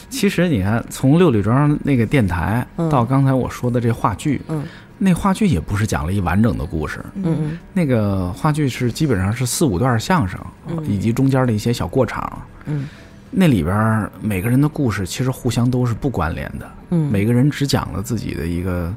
[0.08, 4.64] 其实你看，从六里庄那个电台嗯到刚才我说的这话剧，嗯
[4.96, 7.58] 那话剧也不是讲了一完整的故事，嗯。
[7.72, 10.84] 那个话剧是基本上是四五段相声，嗯。
[10.86, 12.40] 以及中间的一些小过场。
[12.66, 12.88] 嗯。
[13.30, 18.94] 那里边每个人的故事其实互相都是不关联的，嗯，每个人只讲了自己的一个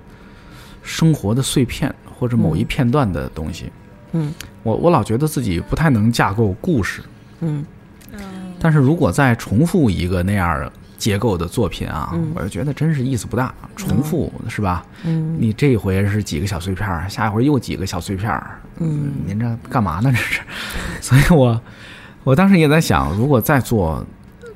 [0.83, 3.71] 生活的碎片或者某一片段的东西。
[4.11, 4.33] 嗯。
[4.61, 7.01] 我我老觉得自己不太能架构故事，
[7.39, 7.65] 嗯。
[8.59, 13.53] 但是如果再重复一个那样结构的作品啊，嗯我就觉得真是意思不大。
[13.75, 14.85] 重复、是吧？
[15.05, 20.11] 嗯你这一回是几个小碎片儿，下一回又几个小碎片儿，嗯您这干嘛呢？
[20.11, 20.41] 这是，
[20.99, 21.59] 所以我
[22.23, 24.05] 我当时也在想，如果再做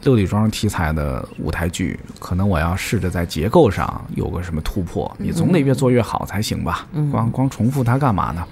[0.04, 6.88] 六里庄题材的舞台剧，可能我要试着在结构上有个什么突破，你总得越做越好才行吧？
[6.93, 8.43] 嗯光光重复它干嘛呢？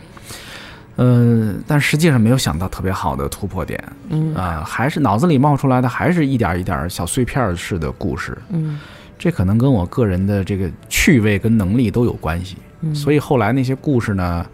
[1.00, 4.36] 呃，但实际上没有想到特别好的突破点，嗯。
[4.36, 8.78] 啊、还是脑子里冒出来的还是一点一点小碎片式的故事，嗯。
[9.18, 12.58] 这可能跟我个人的这个趣味跟能力都有关系。
[12.82, 14.46] 嗯，所以后来那些故事呢，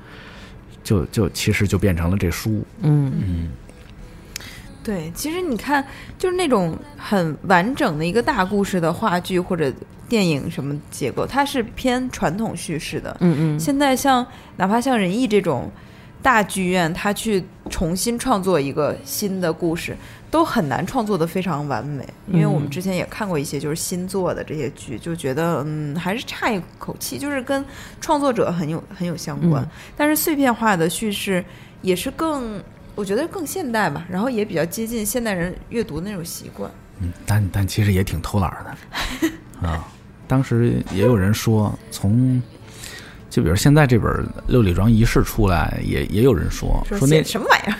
[0.83, 2.63] 就就其实就变成了这书。
[2.81, 3.11] 嗯。
[3.15, 3.49] 嗯。
[4.83, 5.83] 对，其实你看，
[6.19, 9.73] 就是那种很完整的一个大故事的话剧或者
[10.07, 13.17] 电影什么结构，它是偏传统叙事的。
[13.21, 13.59] 嗯嗯。
[13.59, 14.23] 现在像
[14.57, 15.71] 哪怕像仁义这种
[16.25, 19.95] 大剧院，他去重新创作一个新的故事，
[20.31, 22.03] 都很难创作的非常完美。
[22.27, 27.63] 因为我们嗯之前也看过一些就是新做的这些剧，就觉得嗯还是差一口气，就是跟
[28.01, 29.63] 创作者很有很有相关。
[29.63, 31.45] 嗯但是碎片化的叙事
[31.83, 32.59] 也是更。
[32.95, 36.71] 我觉得更现代吧，然后也比较接近现代人阅读的那种习惯。
[37.01, 39.27] 嗯，但但其实也挺偷懒的
[39.67, 39.85] 啊。
[40.27, 42.41] 当时也有人说，从
[43.35, 44.09] 就比如现在这本
[44.47, 47.75] 《六里庄仪式》出来，也也有人说说说那什么玩意儿？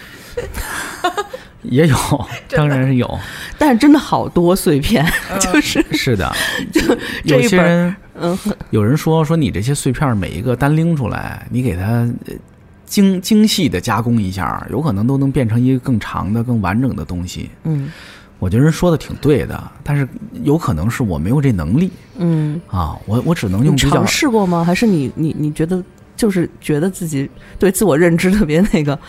[1.64, 1.96] 也有，
[2.52, 3.20] 当然是有，
[3.58, 5.06] 但是真的好多碎片，
[5.40, 6.30] 就是是的。
[6.74, 6.82] 就
[7.24, 8.38] 有些人嗯
[8.70, 11.84] 有人说说你这些碎片每一个单拎出来，你给它
[12.26, 12.34] 呃
[12.86, 17.50] 精精细的加工一下，有可能都能变成一个更长的、更完整的东西。
[17.64, 17.90] 嗯
[18.46, 20.08] 我觉得人说的挺对的，但是
[20.44, 24.64] 有可能是我没有这能力嗯，啊，我我只能用比较尝试过吗？
[24.64, 25.84] 还是你你你觉得
[26.16, 27.28] 就是觉得自己
[27.58, 29.00] 对自我认知特别那个，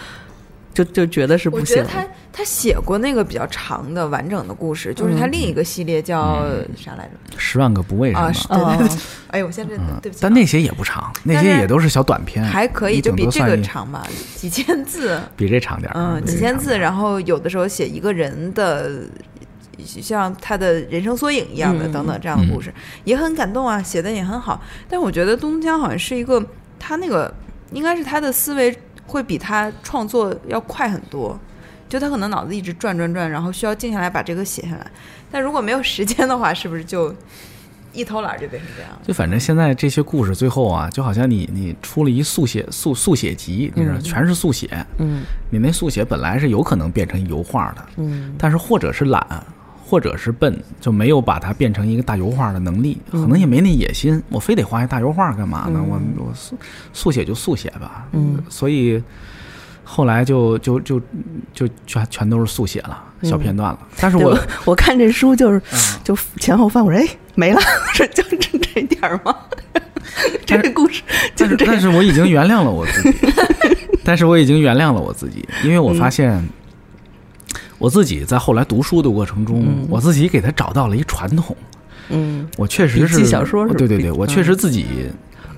[0.77, 1.89] 就就觉得是不行我觉得。
[1.89, 6.45] 他他写过那个比较长的完整的故事，就是他另一个系列叫
[6.77, 7.13] 啥来着？
[7.39, 8.27] 十万个不为什么。
[8.27, 8.97] 啊，是对哦对对。
[9.33, 15.19] 哎呦，我现在嗯对不起啊，但那些也不长，那些也都是小短片，还可以，就比这个长吧，几千字。
[15.35, 15.95] 比这长点儿。
[15.99, 19.01] 嗯，几千字，然后有的时候写一个人的，
[19.85, 22.73] 像他的人生缩影一样的嗯等等这样的嗯故事，
[23.05, 24.61] 也很感动啊，写的也很好。
[24.89, 26.45] 但我觉得东江好像是一个，
[26.79, 27.33] 他那个
[27.73, 28.77] 应该是他的思维
[29.07, 31.39] 会比他创作要快很多。
[31.89, 34.91] 就他可能脑子一直转转转，然后需要静下来把这个写下来。
[35.31, 37.15] 但如果没有时间的话，是不是就
[37.93, 38.91] 一偷懒就变成这样？
[39.07, 44.69] 就反正现在这些故事最后啊，就好像你你出了一速写速速写集，你知道，嗯全是速写。
[44.99, 49.25] 嗯你那速写本来是有可能变成油画的，嗯但是或者是懒，
[49.89, 54.21] 或者是笨，就没有把它变成一个大油画的能力，嗯可能也没那野心。
[54.29, 55.79] 我非得画一大油画干嘛呢？
[55.81, 56.57] 嗯我我速
[56.93, 58.09] 速写就速写吧。
[58.13, 59.01] 嗯所以
[59.85, 61.01] 后来就就就
[61.55, 63.79] 就全全都是速写了，小片段了。
[64.01, 67.61] 但是我对我我看这书就是嗯就前后翻，我说哎没了，
[67.95, 69.37] 是就这这点儿吗？
[70.45, 71.03] 这个故事
[71.37, 71.67] 就但是这。
[71.67, 73.19] 但是我已经原谅了我自己，
[74.03, 76.45] 但是我已经原谅了我自己，因为我发现。
[77.79, 79.87] 我自己在后来读书的过程中，嗯。
[79.89, 81.57] 我自己给他找到了一传统。
[82.09, 82.49] 嗯。
[82.57, 84.87] 我确实是笔记小说是对对对，我确实自己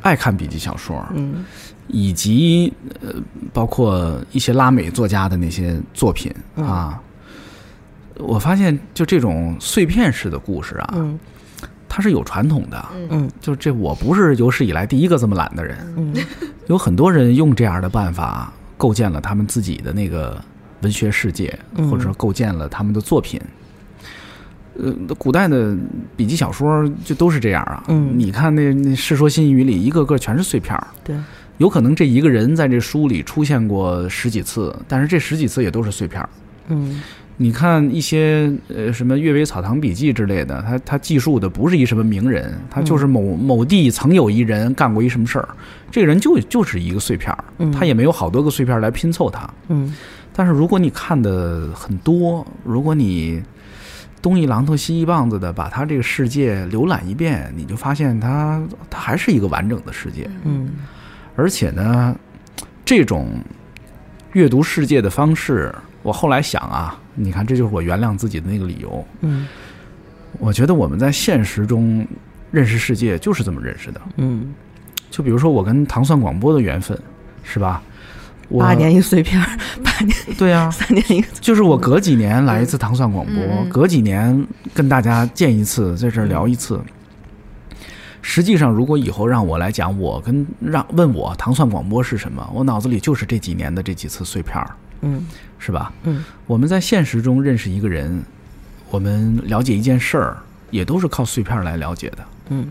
[0.03, 1.45] 爱看笔记小说，嗯。
[1.87, 3.15] 以及呃，
[3.53, 6.65] 包括一些拉美作家的那些作品嗯。
[6.67, 7.01] 啊。
[8.19, 11.19] 我发现，就这种碎片式的故事啊，嗯。
[11.89, 12.85] 它是有传统的。
[13.11, 13.31] 嗯。
[13.41, 16.15] 就这，我不是有史以来第一个这么懒的人，嗯。
[16.67, 20.39] 有很多人用这样的办法构建了他们自己的那个
[20.81, 23.41] 文学世界，嗯或者说构建了他们的作品。
[24.81, 25.77] 呃，古代的
[26.17, 27.83] 笔记小说就都是这样啊。
[27.89, 30.87] 嗯你看那那《世说新语》里，一个个全是碎片儿。
[31.03, 31.17] 对，
[31.57, 36.29] 有可能这一个人在这书里出现过十几次，但是这十几次也都是碎片儿。
[36.69, 37.03] 嗯
[37.41, 45.49] 你看一些呃什么《阅微草堂笔记》之类的，他他记述的不是一什么名人，他就是某某地曾有一人干过一什么事儿，
[45.89, 49.49] 这个人就就是一个碎片儿，嗯他也没有好多个碎片儿来拼凑他。
[49.69, 49.95] 嗯
[50.39, 53.43] 但是如果你看的很多，如果你
[54.23, 60.31] 东一榔头西一棒子的把他这个世界浏览一遍，你就发现它它还是一个完整的世界。
[60.45, 60.71] 嗯
[61.35, 62.15] 而且呢，
[62.85, 63.33] 这种
[64.33, 65.75] 阅读世界的方式，
[66.05, 69.05] 我后来想啊，你看，这就是我原谅自己的那个理由。
[69.23, 69.49] 嗯
[70.39, 72.07] 我觉得我们在现实中
[72.53, 74.01] 认识世界就是这么认识的。
[74.19, 74.55] 嗯，
[75.11, 76.97] 就比如说我跟糖蒜广播的缘分，
[77.43, 77.83] 是吧？
[78.49, 79.47] 我八年一碎片儿，
[79.85, 86.81] 八年对啊， 三年一个，就是我隔几年来一次糖蒜广播，隔几年跟大家见一次，在这儿聊一次。
[88.23, 94.71] 实际上，如果以后让我来讲，我跟让问我糖蒜广播是什么，我脑子里就是这几年的这几次碎片儿，
[95.03, 95.27] 嗯
[95.59, 95.93] 是吧？
[96.05, 98.23] 嗯我们在现实中认识一个人，
[98.91, 100.37] 我们了解一件事儿，
[100.71, 102.19] 也都是靠碎片来了解的。
[102.51, 102.67] 嗯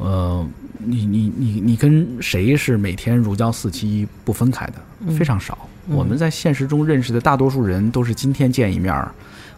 [0.00, 0.46] 呃，
[0.78, 4.74] 你你你你跟谁是每天如胶似漆不分开的？
[5.06, 5.56] 嗯非常少。
[5.88, 9.06] 嗯我们在现实中认识的大多数人都是今天见一面，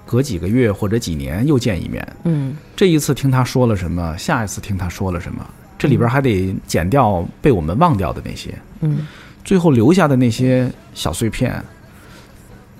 [0.07, 2.17] 隔几个月或者几年又见一面。
[2.25, 5.45] 嗯这一次听他说了什么，下一次听他说了什么，
[5.79, 9.07] 这里边还得减掉被我们忘掉的那些，嗯
[9.45, 11.63] 最后留下的那些小碎片，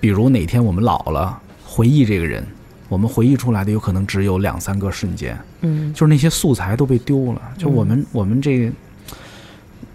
[0.01, 2.47] 比如哪天我们老了，回忆这个人，
[2.93, 5.35] 我们回忆出来的有可能只有两三个瞬间。
[5.63, 7.41] 嗯就是那些素材都被丢了。
[7.57, 8.73] 就我们、我们这个，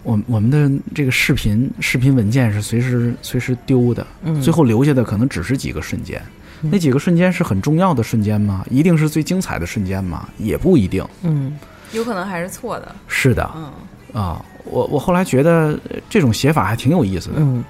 [0.02, 6.20] 我我们的这个视频视频文件是随时随时丢的，嗯，最后留下的可能只是几个瞬间。
[6.62, 8.66] 嗯那几个瞬间是很重要的瞬间吗？
[8.68, 10.28] 一定是最精彩的瞬间吗？
[10.38, 11.06] 也不一定。
[11.22, 11.56] 嗯
[11.92, 12.96] 有可能还是错的。
[13.06, 17.64] 是的嗯，啊，我我后来觉得呃这种写法还挺有意思的，嗯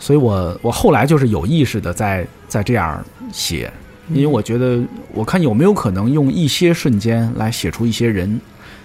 [0.00, 3.72] 所以我我后来就是有意识的在在这样写，
[4.10, 4.80] 因为我觉得
[5.12, 8.40] 我看有没有可能用一些瞬间来写出一些人，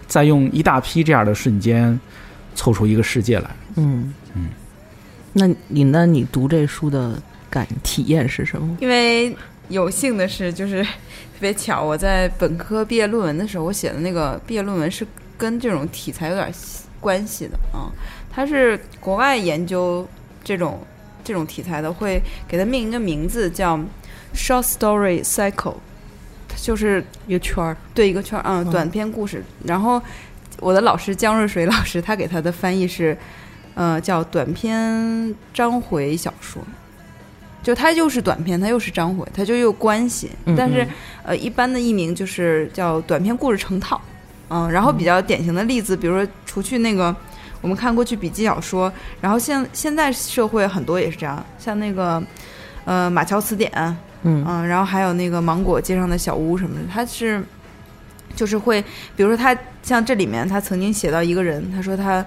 [0.07, 1.99] 再用一大批这样的瞬间
[2.55, 3.49] 凑出一个世界来。
[3.75, 4.49] 嗯嗯，
[5.33, 6.05] 那你呢？
[6.05, 8.77] 你读这书的感体验是什么？
[8.79, 9.35] 因为
[9.69, 10.89] 有幸的是，就是特
[11.39, 15.05] 别巧，我在本科毕业论文的时候，我写的那个毕业论文是
[15.37, 16.51] 跟这种题材有点
[16.99, 17.89] 关系的啊。
[18.29, 20.07] 它是国外研究
[20.43, 20.79] 这种
[21.23, 23.79] 这种题材的，会给它命一个名字叫
[24.33, 25.75] short story cycle，
[26.55, 29.43] 就是一个圈儿，对一个圈儿，嗯，嗯短篇故事。
[29.63, 30.01] 然后
[30.59, 33.17] 我的老师江瑞水 老师，他给他的翻译是，
[33.75, 36.61] 呃，叫短篇章回小说。
[37.61, 40.29] 就它又是短篇，它又是章回，它就又关系。
[40.43, 40.89] 嗯但是嗯
[41.27, 44.01] 呃，一般的译名就是叫短篇故事成套。
[44.49, 47.15] 嗯，然后比较典型的例子，比如说除去那个
[47.61, 52.21] 我们看过去笔记小说，然后现现在社会很多也是这样，像那个
[52.83, 53.71] 呃马桥词典，
[54.23, 57.43] 嗯嗯，然后还有那个芒果街上的小屋什么的，他是
[58.35, 58.81] 就是会，
[59.15, 62.25] 比如说他像这里面他曾经写到一个人，他说他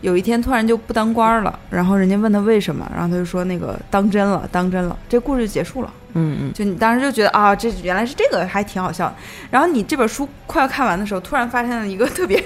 [0.00, 5.92] 有一天突然就不当官儿了，然后人家问他为什么，然后他就说那个当真了，当真了，这故事就结束了。
[6.14, 9.14] 嗯嗯就你当时就觉得啊，这原来是这个，还挺好笑的。
[9.50, 12.42] 然后你这本书快要看完的时候，突然发现了一个特别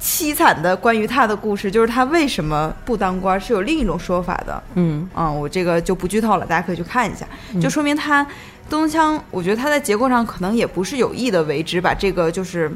[0.00, 4.62] 凄惨的关于他的故事，就是他为什么不当官是有另一种说法的。
[4.74, 7.26] 嗯啊，我这个就不剧透了，大家可以去看一下。
[7.60, 8.26] 就说明他
[8.68, 12.72] 东枪，我觉得他在结构上可能也不是有意的为之，把这个就是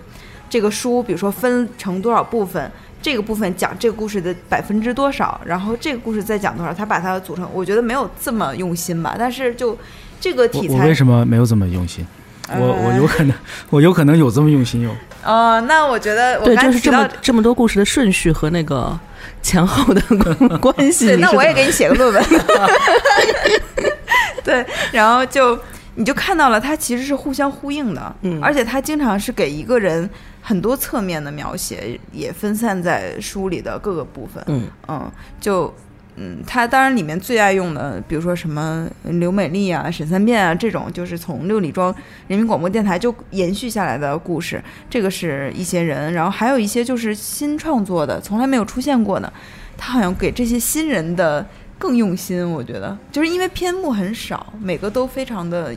[0.51, 2.71] 这个书，比如说分成多少部分，
[3.01, 9.17] 这个部分讲这个故事的百分之多少，然后这个故事再讲多少，他把它组成，我觉得没有这么用心吧。
[9.19, 9.79] 但是就
[10.21, 12.07] 这个题材，我为什么没有这么用心？
[12.51, 13.35] 我我呃有可能，
[13.71, 14.91] 我有可能有这么用心哟。
[15.25, 18.99] 呃，那我觉得我对，刚才提到就是这么这么多故事的顺序和那个
[19.43, 20.01] 前后的
[20.59, 21.07] 关系。
[21.07, 22.25] 对，那我也给你写个论文。
[24.45, 25.59] 对，然后就
[25.95, 30.09] 你就看到了，它其实是互相呼应的，嗯而且它经常是给一个人
[30.43, 34.45] 很多侧面的描写，也分散在书里的各个部分。
[34.49, 35.11] 嗯嗯，
[35.41, 35.73] 就
[36.17, 41.93] 嗯，他当然里面最爱用的，比如说什么刘美丽啊、沈三变啊这种，就是从六里庄
[42.29, 49.33] 人民广播电台就延续下来的故事，这个是一些人，然后还有一些就是新创作的，从来没有出现过的，
[49.77, 51.45] 他好像给这些新人的
[51.79, 55.75] 更用心，我觉得就是因为篇目很少，每个都非常的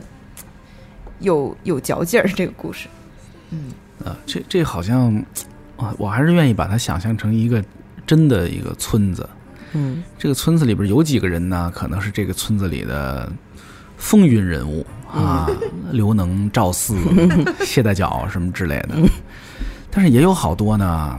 [1.18, 2.86] 有有嚼劲儿，这个故事，
[3.50, 3.72] 嗯
[4.04, 5.12] 啊，这这好像
[5.76, 7.60] 啊，我还是愿意把它想象成一个
[8.06, 9.28] 真的一个村子。
[9.72, 11.70] 嗯这个村子里边有几个人呢？
[11.74, 13.30] 可能是这个村子里的
[13.96, 15.48] 风云人物啊，
[15.92, 16.96] 刘能、赵四、
[17.64, 18.96] 谢大脚什么之类的。
[19.90, 21.18] 但是也有好多呢，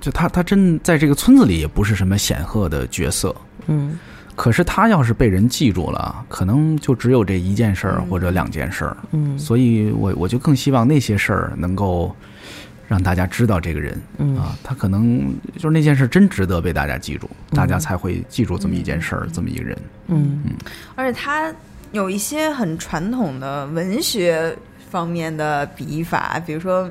[0.00, 3.34] 就他他真在这个村子里也不是什么显赫的角色。
[3.66, 3.98] 嗯
[4.36, 8.96] 可是他要是被人记住了，可能就只有这一件事儿嗯或者两件事儿。
[9.12, 12.14] 嗯所以我我就更希望那些事儿能够
[12.86, 19.76] 让大家知道这个人嗯啊，他可能就是那件事真值得被大家记住，大家才会记住这么一件事儿，这么一个人。
[20.08, 20.42] 嗯
[20.94, 21.52] 而且他
[21.92, 24.54] 有一些很传统的文学
[24.90, 26.90] 方面的笔法，比如说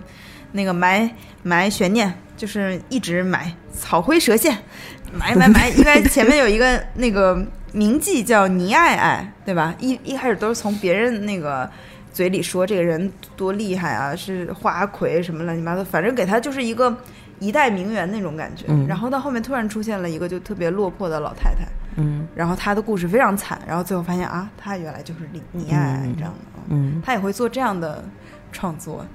[0.52, 1.10] 那个埋
[1.44, 4.58] 埋悬念，就是一直埋草灰蛇线，
[5.14, 9.76] 埋埋埋，应该前面有一个那个名妓叫倪爱爱，对吧？
[9.80, 11.70] 一一开始都是从别人那个。
[12.14, 16.96] 嘴里说这个人多厉害啊，是花魁什么乱七八糟，反正给他就是一个
[17.40, 18.66] 一代名媛那种感觉。
[18.70, 18.88] 嗯。
[18.88, 22.28] 然后到后面突然出现了一个就特别落魄的老太太，嗯。
[22.36, 27.02] 然后她的故事非常惨，然后最后发现啊，她原来就是李倪爱爱这样的，嗯嗯。
[27.04, 28.04] 他也会做这样的
[28.52, 29.06] 创作，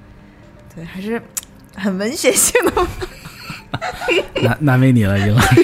[0.75, 1.21] 对，还是
[1.75, 2.85] 很文学性的。
[4.41, 5.63] 难难为你了，尹老师，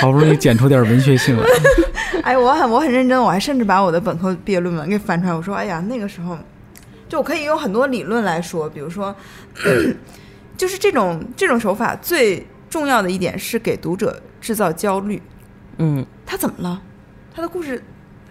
[0.00, 1.44] 好不容易剪出点文学性来。
[2.22, 6.36] 哎，我很我很认真，我还甚至把我的本科毕业论文给翻出来，我说，哎呀，那个时候
[7.08, 9.14] 就我可以用很多理论来说，比如说，
[10.56, 15.22] 就是这种这种手法最重要的一点是给读者制造焦虑，
[15.78, 16.80] 嗯，他怎么了？
[17.34, 17.82] 他的故事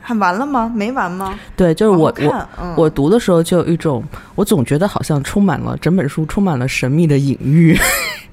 [0.01, 0.71] 很完了吗？
[0.75, 1.33] 没完吗？
[1.55, 4.03] 对，就是我我看嗯、我读的时候就有一种，
[4.35, 7.75] 我总觉得好像充满了整本书充满了神秘的隐喻，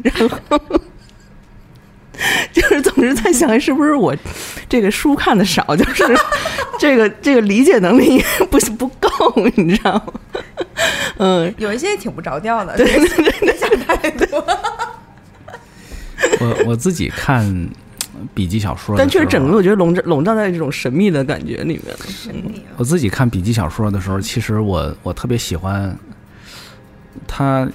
[0.02, 0.14] 然
[0.50, 0.60] 后
[2.52, 4.14] 就是总是在想，是不是我
[4.68, 6.04] 这个书看的少，就是
[6.78, 9.10] 这个这个理解能力不不够，
[9.56, 10.04] 你知道吗？
[11.18, 14.46] 嗯，有一些也挺不着调的，对对对，别想太多。
[16.40, 17.68] 我我自己看
[18.32, 21.94] 笔记小说但确实整个我觉得笼罩笼罩在这种神秘的感觉里面。
[22.08, 25.94] 神秘我自己看笔记小说的时候，其实我我特别喜欢
[27.26, 27.68] 他，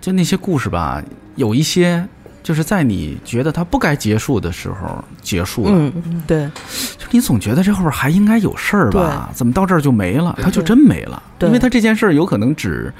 [0.00, 1.02] 就那些故事吧，
[1.36, 2.06] 有一些
[2.42, 6.50] 就是在你觉得它不该结束的时候结束了，嗯，对
[6.96, 9.30] 就你总觉得这后边还应该有事儿吧？
[9.34, 10.38] 怎么到这儿就没了？
[10.42, 12.92] 它就真没了，对因为它这件事儿有可能只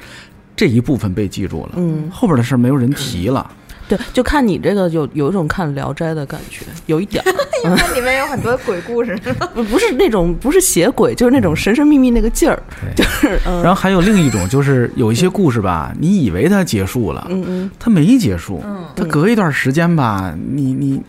[0.55, 3.49] 这一部分被记住了，嗯后边的事儿没有人提了。
[3.97, 7.33] 对，就看你这个有有一种看《聊斋》的感觉，有一点儿，
[7.63, 9.17] 那里面有很多鬼故事。
[9.53, 12.61] 不不是那种不是邪鬼，就是那种神神秘秘那个劲儿，
[12.95, 21.01] 就是嗯然后还有另一种，就是有一些故事吧，你以为它结束了，嗯嗯它没结束，嗯它隔一段时间吧，你你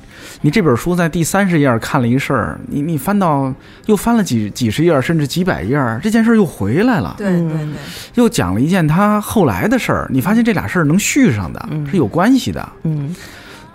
[0.43, 3.53] 你这本书在第三十页看了一事儿，你你翻到
[3.87, 7.67] 又翻了几几十页，甚至几百页，这件事儿又回来了，对对对，
[8.15, 12.69] 又讲了一件他后来的事儿，你发现这俩事儿能续上的，嗯是有关系的。
[12.85, 13.15] 嗯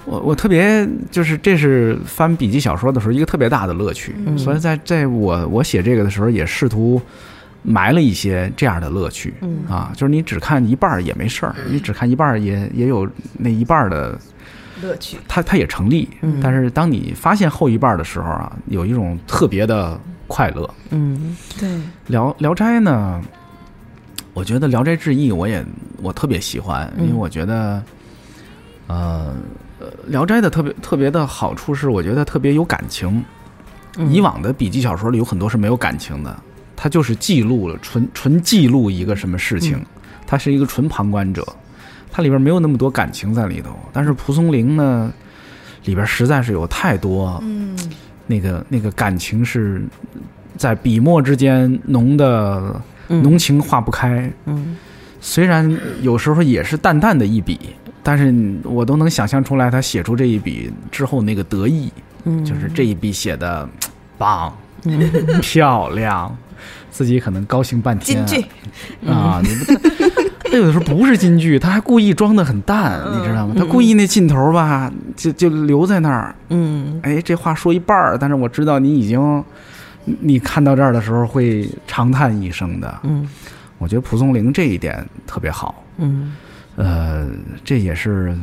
[0.06, 7.02] 我我特别就是这是翻笔记小说的时候一个特别大的乐趣，嗯所以在在我我写这个的时候也试图
[7.62, 9.34] 埋了一些这样的乐趣。
[9.42, 13.06] 嗯啊，就是你只看一半儿也没事儿，你只看一半儿也也有
[13.38, 14.18] 那一半儿的，
[14.82, 15.18] 乐趣。
[15.28, 16.10] 它它也成立。
[16.22, 20.70] 嗯但是当你发现后一半儿的时候啊，有一种特别的快乐。
[20.92, 21.70] 嗯对，
[22.08, 23.22] 聊聊斋呢，
[24.34, 25.66] 我觉得《聊斋志异》我也
[26.02, 27.84] 我特别喜欢，因为嗯我觉得，
[28.88, 29.34] 呃，
[29.80, 33.24] 呃《聊斋》的特别特别的好处是，我觉得特别有感情。
[34.00, 36.44] 嗯以往的笔记小说里有很多是没有感情的，
[36.76, 39.86] 它就是记录了纯纯记录一个什么事情，嗯
[40.28, 41.44] 它是一个纯旁观者，
[42.18, 43.78] 它里边没有那么多感情在里头。
[43.94, 45.14] 但是蒲松龄呢，
[45.86, 47.78] 里边实在是有太多嗯，
[48.26, 49.84] 那个那个感情是
[50.58, 54.28] 在笔墨之间浓的嗯浓情化不开。
[54.46, 54.76] 嗯
[55.22, 57.60] 虽然有时候也是淡淡的一笔，
[58.02, 61.92] 但是我都能想象出来他写出这一笔之后那个得意，
[62.24, 63.70] 嗯，就是这一笔写的
[64.18, 64.52] 棒。
[64.86, 65.00] 嗯
[65.42, 66.36] 漂亮，
[66.90, 68.24] 自己可能高兴半天
[69.06, 69.42] 啊！
[69.44, 69.74] 你不，
[70.50, 73.56] 他有的时候不是金句，他还故意装的很淡，嗯你知道吗？
[73.58, 76.36] 他故意那劲头吧，就就留在那儿。
[76.50, 79.44] 嗯哎，这话说一半儿，但是我知道你已经，
[80.04, 83.00] 你看到这儿的时候会长叹一声的。
[83.04, 83.28] 嗯
[83.80, 86.34] 我觉得蒲松龄这一点特别好，嗯
[86.78, 87.28] 呃，
[87.64, 88.36] 这也是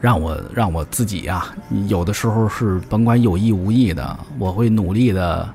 [0.00, 1.44] 让我让我自己呀、
[1.86, 5.48] 有的时候是甭管有意无意的，我会努力的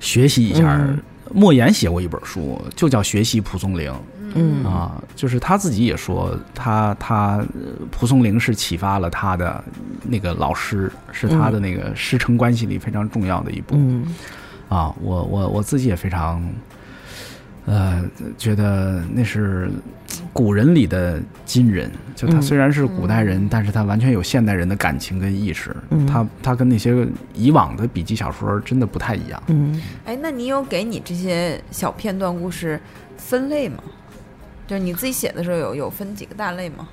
[0.00, 0.80] 学习一下。
[1.28, 3.90] 嗯莫言写过一本书，就叫《学习蒲松龄》
[4.34, 9.62] 嗯啊，就是他自己也说，他他呃蒲松龄是启发了他的
[10.04, 13.74] 那个老师，是他的那个师承关系里非常重要的一步。
[13.76, 14.06] 嗯
[14.68, 16.42] 啊，我我我自己也非常，
[17.66, 18.04] 呃，
[18.36, 19.70] 觉得那是
[20.36, 21.90] 古人里的今人。
[22.14, 25.74] 就他嗯虽然是古代人，但是他完全有现代人的感情跟意识。
[25.90, 29.42] 嗯他他跟那些以往的笔记小说真的不太一样。
[29.48, 32.80] 嗯哎，那你有给你这些小片段故事
[33.16, 33.82] 分类吗？
[34.66, 36.88] 就是你自己写的时候有有分几个大类吗？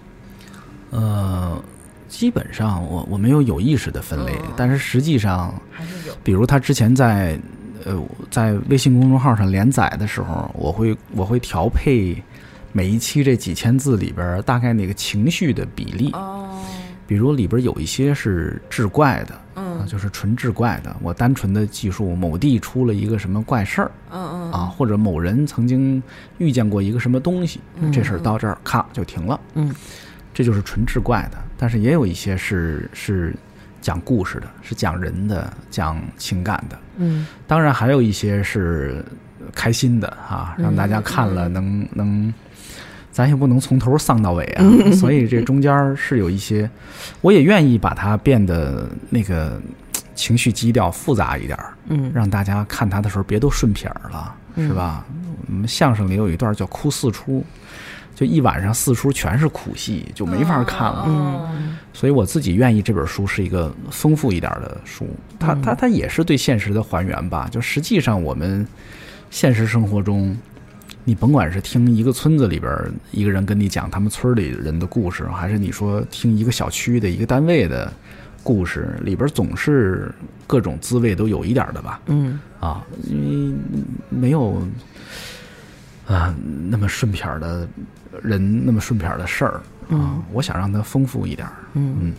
[0.91, 1.63] 呃，
[2.07, 6.13] 基本上我我没有有意识的分类，嗯但是实际上，还是有？
[6.23, 7.39] 比如他之前在
[7.85, 12.21] 呃在微信公众号上连载的时候，我会我会调配
[12.73, 16.11] 每一期这几千字里边大概那个情绪的比例。
[16.11, 16.61] 哦，
[17.07, 20.95] 比如里边有一些是志怪的，啊，嗯就是纯志怪的。
[21.01, 26.01] 我单纯的记述某地出了一个什么怪事儿嗯嗯啊，或者某人曾经
[26.37, 29.73] 遇见过一个什么东西，嗯这事儿到这儿咔就停了，嗯
[30.33, 31.37] 这就是纯志怪的。
[31.57, 33.35] 但是也有一些是是
[33.81, 36.79] 讲故事的，是讲人的，讲情感的。
[36.97, 39.03] 嗯当然还有一些是
[39.53, 42.33] 开心的啊，让大家看了嗯能能，
[43.13, 46.69] 咱也不能从头丧到尾啊，所以这中间是有一些，
[47.21, 49.61] 我也愿意把它变得那个
[50.15, 55.05] 情绪基调复杂一点儿，嗯让大家看它的时候别都顺撇儿了，是吧？
[55.47, 57.45] 我们相声里有一段叫哭四出。
[58.15, 61.05] 就一晚上四出全是苦戏，就没法看了。
[61.07, 65.07] 嗯所以我自己愿意这本书是一个丰富一点的书，
[65.39, 67.47] 它它它也是对现实的还原吧。
[67.51, 68.67] 就实际上我们
[69.31, 70.37] 现实生活中，
[71.05, 77.91] 你甭管是听一个村子里边儿一个人跟你讲他们村里人的故事，还是你说听一个小区的一个单位的
[78.41, 80.13] 故事，里边总是
[80.47, 81.99] 各种滋味都有一点儿的吧。
[82.05, 83.57] 嗯啊，因为
[84.09, 84.61] 没有
[86.07, 86.33] 啊
[86.69, 87.67] 那么顺撇儿的
[88.21, 90.23] 人，那么顺撇儿的事儿啊。
[90.31, 91.53] 我想让它丰富一点儿。
[91.73, 92.13] 嗯嗯，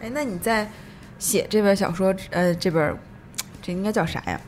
[0.00, 0.70] 哎，那你在
[1.18, 2.96] 写这本小说，呃，这本
[3.60, 4.40] 这应该叫啥呀？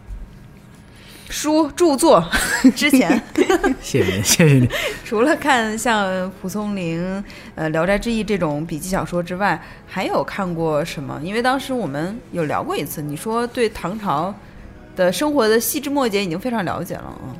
[1.29, 2.25] 书著作
[2.77, 3.20] 之前，
[3.81, 4.68] 谢谢您，谢谢您。
[5.05, 7.22] 除了看像蒲松龄、
[7.55, 11.20] 呃《聊斋志异》这种笔记小说之外，还有看过什么？
[11.22, 14.35] 因为当时我们有聊过一次，你说对唐朝
[14.95, 17.20] 的生活的细枝末节已经非常了解了。
[17.25, 17.35] 嗯，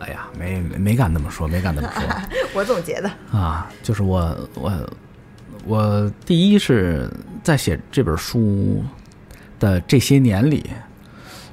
[0.00, 2.02] 哎呀，没没没敢那么说，没敢那么说
[2.54, 3.10] 我总结的。
[3.32, 3.70] 啊。
[3.82, 4.72] 就是我我
[5.64, 7.08] 我第一是
[7.42, 8.84] 在写这本书
[9.58, 10.70] 的这些年里，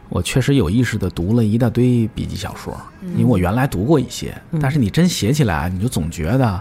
[0.10, 2.76] 我确实有意识的读了一大堆笔记小说，
[3.16, 6.60] 因为我原来读过一些，但是你真写起来，你就总觉得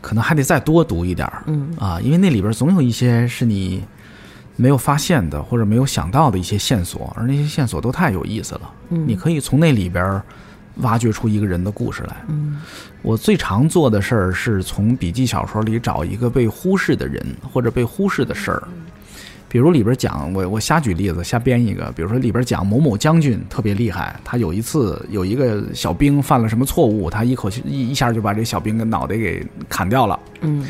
[0.00, 3.82] 可能还得再多读一点儿嗯啊，因为那里边总有一些是你
[4.54, 8.70] 没有发现的或者没有想到的一些线索，而那些线索都太有意思了。
[8.90, 10.22] 嗯你可以从那里边儿
[10.76, 12.16] 挖掘出一个人的故事来。
[12.28, 12.60] 嗯
[13.02, 18.62] 我最常做的事儿是从笔记小说里找一个被忽视的人或者被忽视的事儿。
[19.48, 30.18] 比如里边讲我我瞎举例子瞎编一个，比如说里边讲某某将军特别厉害，他有一次有一个小兵犯了什么错误，他一口气一一下就把这小兵的脑袋给砍掉了。
[30.40, 30.66] 嗯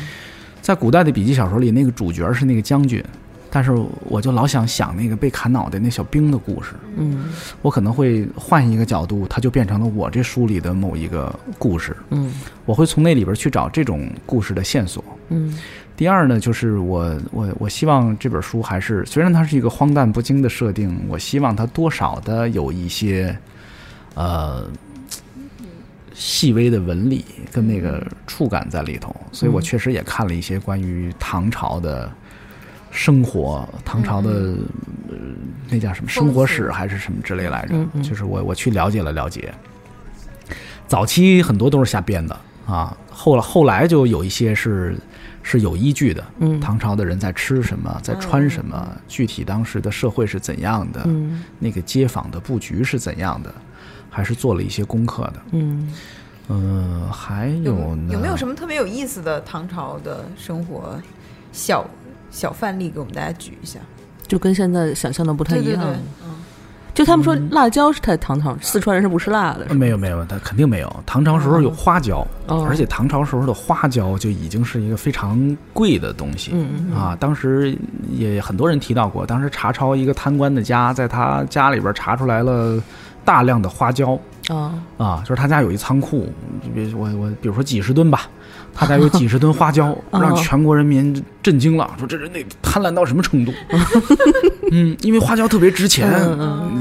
[0.61, 3.01] 在古代的笔记小说里，那个主角是那个将军，
[3.49, 3.71] 但是
[4.03, 6.73] 我就老想想那个被砍脑袋那小兵的故事。
[6.97, 7.29] 嗯
[7.61, 11.95] 我可能会换一个角度，他就变成了我这书里的某一个故事。
[12.09, 12.33] 嗯
[12.65, 15.03] 我会从那里边去找这种故事的线索。
[15.29, 15.57] 嗯
[15.97, 23.35] 第二呢，就是我我我希望这本书还是虽然它是一个荒诞不经的设定，我希望它多少的有一些
[24.13, 24.69] 呃
[26.13, 32.11] 细微的纹理跟那个触感在里头，所以我嗯确实也看了一些关于唐朝的
[32.91, 34.53] 生活，唐朝的、
[35.09, 35.15] 呃
[35.69, 39.51] 那叫什么生活史还是什么之类来着，就是我我去了解了了解。
[40.87, 44.95] 早期很多都是瞎编的啊，后来后来就有一些是
[45.49, 46.21] 是有依据的。
[46.39, 53.53] 嗯唐朝的人在吃什么，在穿什么，具体当时的社会是怎样的，嗯那个街坊的布局是怎样的，
[54.09, 55.41] 还是做了一些功课的。
[55.53, 55.93] 嗯
[56.49, 58.13] 嗯、还有有呢？
[58.13, 61.01] 有没有什么特别有意思的唐朝的生活
[61.53, 61.89] 小
[62.29, 63.79] 小范例给我们大家举一下？
[64.27, 65.85] 就跟现在想象的不太对对一样。
[65.85, 65.95] 对，
[66.25, 66.26] 嗯，
[66.97, 71.03] 就他们说辣椒是太唐朝，四川人是不吃辣的，没有没有，他肯定没有。
[71.05, 72.65] 唐朝时候有花椒，哦。
[72.67, 76.53] 而且唐朝时候的花椒就已经是一个非常贵的东西。
[76.55, 77.77] 嗯嗯啊，当时
[78.09, 82.81] 也很多人提到过，当时查抄一个贪官的家，在他家里边查出来了
[83.23, 84.17] 大量的花椒。
[84.47, 86.27] 啊啊，就是他家有一仓库，
[86.73, 88.21] 比我我比如说几十吨吧，
[88.77, 93.51] 他家有几十吨花椒， 哦让全国人民震惊了，说这人得贪婪到什么程度？
[94.71, 96.07] 嗯，因为花椒特别值钱，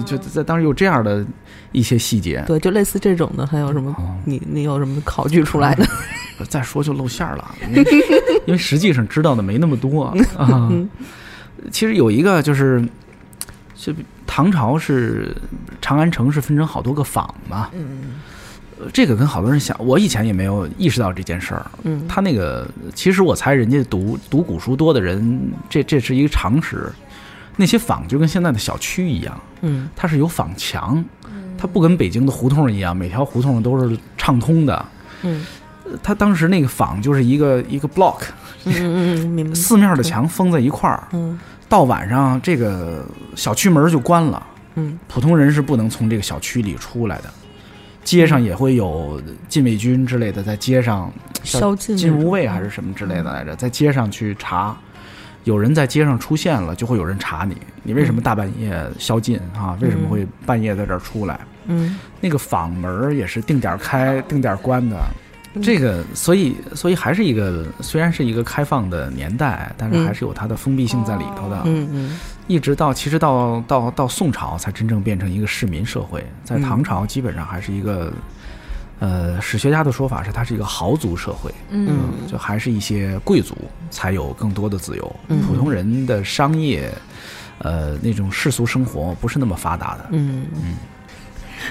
[0.04, 1.24] 就在当时有这样的
[1.72, 2.44] 一些细节。
[2.46, 3.90] 对，就类似这种的，还有什么？
[3.98, 5.86] 哦你你有什么考据出来的？
[6.50, 7.54] 再说就露馅儿了，
[8.44, 10.04] 因为实际上知道的没那么多
[10.36, 10.70] 啊。
[11.70, 12.86] 其实有一个就是，
[13.74, 13.90] 就
[14.26, 15.34] 唐朝是
[15.80, 18.35] 长安城是分成好多个坊嘛，嗯呃
[18.92, 21.66] 这个跟好多人想，我以前也没有意识到这件事儿。
[21.84, 26.90] 嗯他那个其实我猜人家读读古书多的人，这这是一个常识。
[27.58, 31.02] 那些坊就跟现在的小区一样，嗯它是有坊墙，
[31.56, 34.84] 它不跟北京的胡同一样，每条胡同都是畅通的。
[35.22, 35.42] 嗯
[36.02, 38.22] 他当时那个坊就是一个一个 block，
[38.66, 39.54] 嗯嗯嗯，明白。
[39.56, 47.32] 四面的墙封在一块儿，嗯到晚上这个小区门就关了，嗯普通人是不能从这个小区里出来的。
[48.06, 54.76] 街上也会有禁卫军之类的，在街上宵禁禁那种无卫还是什么之类的来着，在街上去查，
[55.42, 59.76] 有人在街上出现了，就会有人查你，你为什么大半夜宵禁啊？
[59.82, 61.40] 为什么会半夜在这儿出来？
[61.66, 64.96] 嗯那个坊门也是定点儿开、定点儿关的。
[65.62, 71.62] 这个，所以，所以还是一个，虽然是一个开放的年代，但是嗯还是有它的封闭性在里头的。
[71.64, 78.12] 嗯嗯一直到其实到到到宋朝才真正变成一个市民社会，在嗯唐朝基本上还是一个，
[79.00, 81.98] 呃，史学家的说法是它是一个豪族社会，嗯。
[82.28, 83.56] 就还是一些贵族
[83.90, 85.40] 才有更多的自由，嗯。
[85.42, 86.88] 普通人的商业，
[87.58, 90.06] 呃，那种世俗生活不是那么发达的。
[90.12, 90.46] 嗯。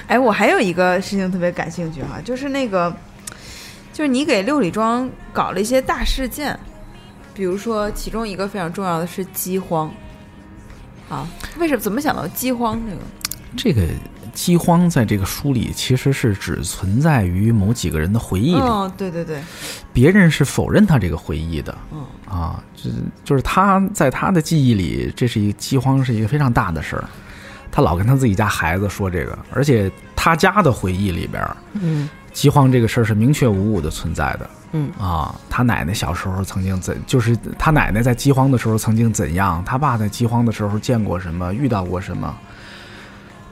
[0.08, 2.94] 哎，我还有一个事情特别感兴趣哈，就是那个，
[3.96, 6.54] 就是你给六里庄搞了一些大事件，
[7.32, 9.90] 比如说其中一个非常重要的是饥荒。
[11.08, 11.26] 啊，
[11.56, 13.00] 为什么怎么想到饥荒这个？
[13.56, 13.88] 这个
[14.34, 19.42] 饥荒在这个书里其实是只存在于某几个人的回忆里，哦，对对对，
[19.94, 21.74] 别人是否认他这个回忆的。
[21.90, 27.04] 嗯啊，就是就是他在他的记忆里，这是一个饥荒是一个非常大的事儿。
[27.72, 32.06] 他老跟他自己家孩子说这个，而且他家的回忆里边儿，嗯
[32.36, 34.50] 饥荒这个事儿是明确无误的存在的。
[34.72, 42.36] 嗯啊，他奶奶小时候曾经怎，就是他奶奶在饥荒的时候曾经怎样，他爸在饥荒的时候见过什么，遇到过什么。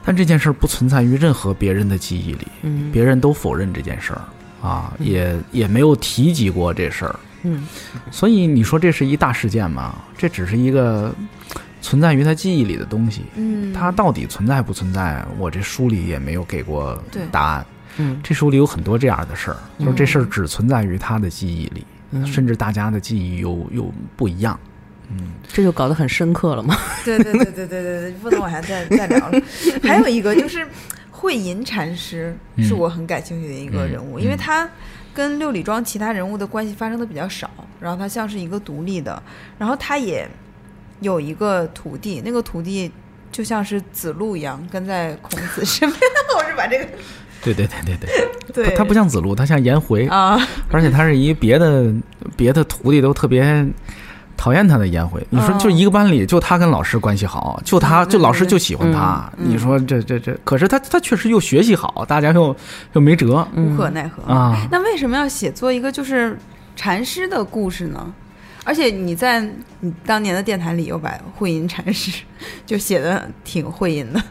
[0.03, 4.21] 但这件事儿不存在于任何别人的记忆里，嗯别人都否认这件事儿
[4.61, 7.15] 啊，也也没有提及过这事儿。
[7.41, 7.67] 嗯
[8.11, 9.95] 所以你说这是一大事件吗？
[10.15, 11.11] 这只是一个
[11.81, 17.65] 存在于他记忆里的东西，嗯，它到底存在不存在，我这书里也没有给过答案。
[17.97, 24.59] 嗯这书里有很多这样的事儿，就是这事儿只存在于他的记忆里，嗯甚至大家的记忆又又不一样。
[25.09, 26.75] 嗯这就搞得很深刻了嘛。
[27.03, 29.41] 对对对对对对对，不能往下再再聊了。
[29.83, 30.67] 还有一个就是
[31.11, 34.67] 慧银禅师，是我很感兴趣的一个人物，嗯因为他
[35.13, 39.21] 跟六里庄其他人物的关系发生的比较少，然后他像是一个独立的，
[39.59, 40.27] 然后他也
[41.01, 42.91] 有一个徒弟，那个徒弟
[43.31, 46.01] 就像是子路一样跟在孔子身边。
[46.35, 46.87] 我是把这个
[47.53, 48.09] 对对对对
[48.53, 50.37] 对，对他 不像子路，他像颜回，啊，
[50.71, 51.93] 而且他是一别的
[52.35, 53.65] 别的徒弟都特别
[54.35, 55.25] 讨厌他的颜回。
[55.29, 59.31] 你说哦就一个班里就他跟老师关系好，就他就老师就喜欢他。
[59.37, 62.55] 嗯你说这这这，可是他他确实又学习好，大家又
[62.93, 64.23] 又没辙无可奈何。
[64.23, 64.67] 啊。
[64.71, 66.37] 那为什么要写作一个就是
[66.75, 68.13] 禅师的故事呢？
[68.67, 69.47] 而且你在
[69.79, 72.23] 你当年的电台里又把慧音禅师
[72.65, 74.25] 就写的挺慧音的，写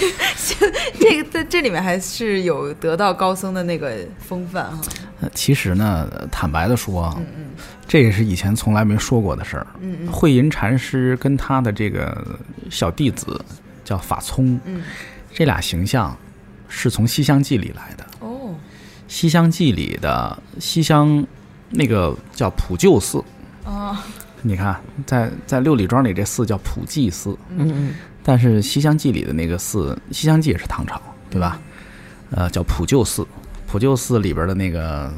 [0.98, 4.82] 这个在这里面还是有得道高僧的那个风范哈。
[5.20, 7.44] 呃其实呢，坦白的说，嗯嗯。
[7.86, 9.66] 这也是以前从来没说过的事儿。
[9.80, 10.12] 嗯嗯。
[10.12, 12.24] 慧银禅师跟他的这个
[12.70, 13.38] 小弟子
[13.84, 14.82] 叫法聪，嗯，
[15.32, 16.16] 这俩形象
[16.68, 18.06] 是从《西厢记》里来的。
[18.20, 18.52] 哦，
[19.08, 21.26] 《西厢记》里的西厢
[21.68, 23.22] 那个叫普救寺，
[23.64, 23.96] 哦，
[24.42, 31.00] 你看，在在六里庄里这寺叫普济寺，嗯嗯但是《西厢记》里的那个寺，《西厢记》也是唐朝，
[31.30, 31.60] 对吧？
[32.30, 33.26] 呃，叫普救寺。
[33.66, 35.12] 普救寺里边的那个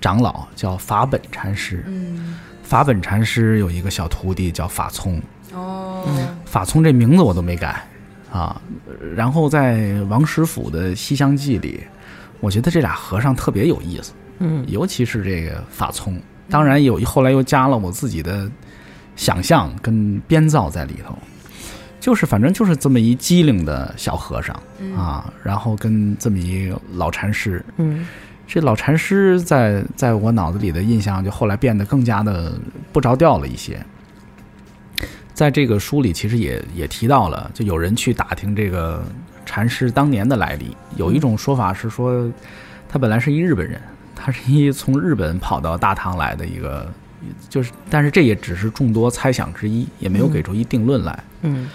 [0.00, 5.20] 长老叫法本禅师，嗯，法本禅师有一个小徒弟叫法聪，
[5.52, 6.06] 哦，
[6.44, 7.84] 法聪这名字我都没改
[8.30, 8.60] 啊。
[9.16, 11.82] 然后在王实甫的《西厢记》里，
[12.38, 18.48] 我觉得这俩和尚特别有意思，嗯尤其是这个法聪，当然有后来又加了我自己的
[19.16, 21.18] 想象跟编造在里头，
[22.04, 24.54] 就是反正就是这么一机灵的小和尚
[24.94, 28.06] 啊，然后跟这么一老禅师，嗯
[28.46, 32.60] 这老禅师在在我脑子里的印象就后来变得更加的
[32.92, 33.82] 不着调了一些。
[35.32, 39.02] 在这个书里，其实也也提到了，就有人去打听这个
[39.46, 40.76] 禅师当年的来历。
[40.96, 42.30] 有一种说法是说，
[42.86, 43.80] 他本来是一日本人，
[44.14, 46.86] 他是一从日本跑到大唐来的一个，
[47.48, 51.24] 就是，但是这也只是众多猜想之一，也没有给出一定论来。
[51.40, 51.66] 嗯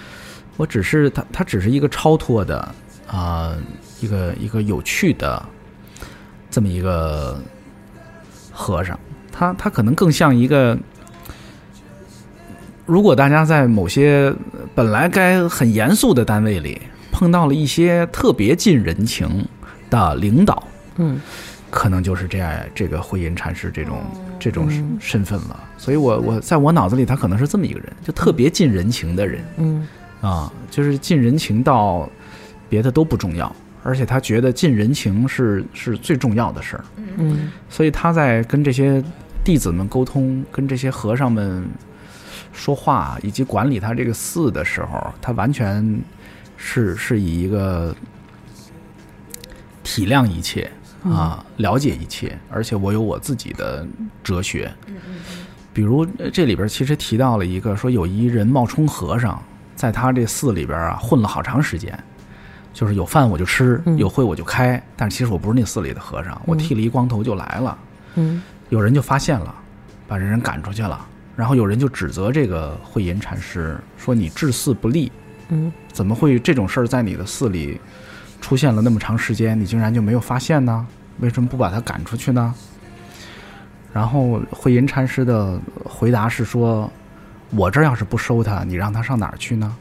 [0.60, 2.76] 我只是他，他只是一个超脱的
[3.07, 3.55] 啊、
[4.01, 5.41] 一个一个有趣的
[6.51, 7.41] 这么一个
[8.51, 8.99] 和尚，
[9.32, 10.78] 他他可能更像一个，
[12.86, 14.34] 如果大家在某些
[14.76, 19.47] 本来该很严肃的单位里碰到了一些特别近人情
[19.89, 21.22] 的领导，嗯
[21.72, 24.01] 可能就是这样这个慧音禅师这种
[24.38, 25.64] 这种嗯身份了。
[25.78, 29.41] 所以我我在我脑子里，他可能是这么一个人，就特别近人情的人。
[29.57, 29.88] 嗯
[30.22, 32.09] 啊，就是近人情到
[32.67, 33.53] 别的都不重要，
[33.84, 36.84] 而且他觉得近人情是是最重要的事儿，
[37.17, 37.51] 嗯。
[37.70, 39.03] 所以他在跟这些
[39.43, 41.67] 弟子们沟通，跟这些和尚们
[42.51, 46.01] 说话，以及管理他这个寺的时候，他完全
[46.57, 47.95] 是是以一个
[49.84, 50.70] 体谅一切
[51.03, 53.88] 啊，了解一切，而且我有我自己的
[54.22, 54.70] 哲学。
[55.72, 59.41] 比如呃这里边其实提到了一个说有一人冒充和尚，
[59.80, 61.97] 在他这寺里边啊混了好长时间，
[62.73, 67.77] 就是有饭我就吃，嗯有会我就开，但是其实我不是那寺里的和尚，我剃了一光头就来了。
[68.15, 69.55] 嗯有人就发现了，
[70.05, 70.99] 把这人赶出去了，
[71.34, 75.09] 然后有人就指责这个慧银禅师说你治寺不力，
[75.47, 77.80] 嗯怎么会这种事儿在你的寺里
[78.41, 80.86] 出现了那么长时间，你竟然就没有发现呢？
[81.19, 82.53] 为什么不把他赶出去呢？
[83.93, 86.91] 然后慧银禅师的回答是说
[87.52, 89.76] ：“我这儿要是不收他，你让他上哪儿去呢？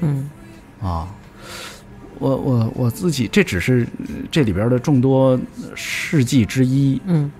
[0.00, 0.30] 嗯。
[0.82, 1.08] 啊，
[2.18, 5.38] 我我我自己这只是呃这里边的众多
[5.74, 7.30] 事迹之一，嗯。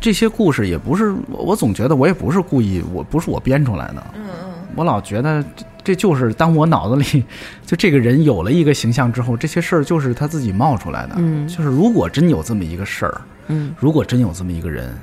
[0.00, 7.24] 这些故事也不是我我总觉得我也不是故意，我不是我编出来的，嗯嗯，我老觉得这这就是当我脑子里
[7.66, 11.14] 就这个人有了一个形象之后，这些事儿就是他自己冒出来的。
[11.18, 11.46] 嗯。
[11.48, 13.74] 就是如果真有这么一个事儿，嗯。
[13.78, 14.94] 如果真有这么一个人，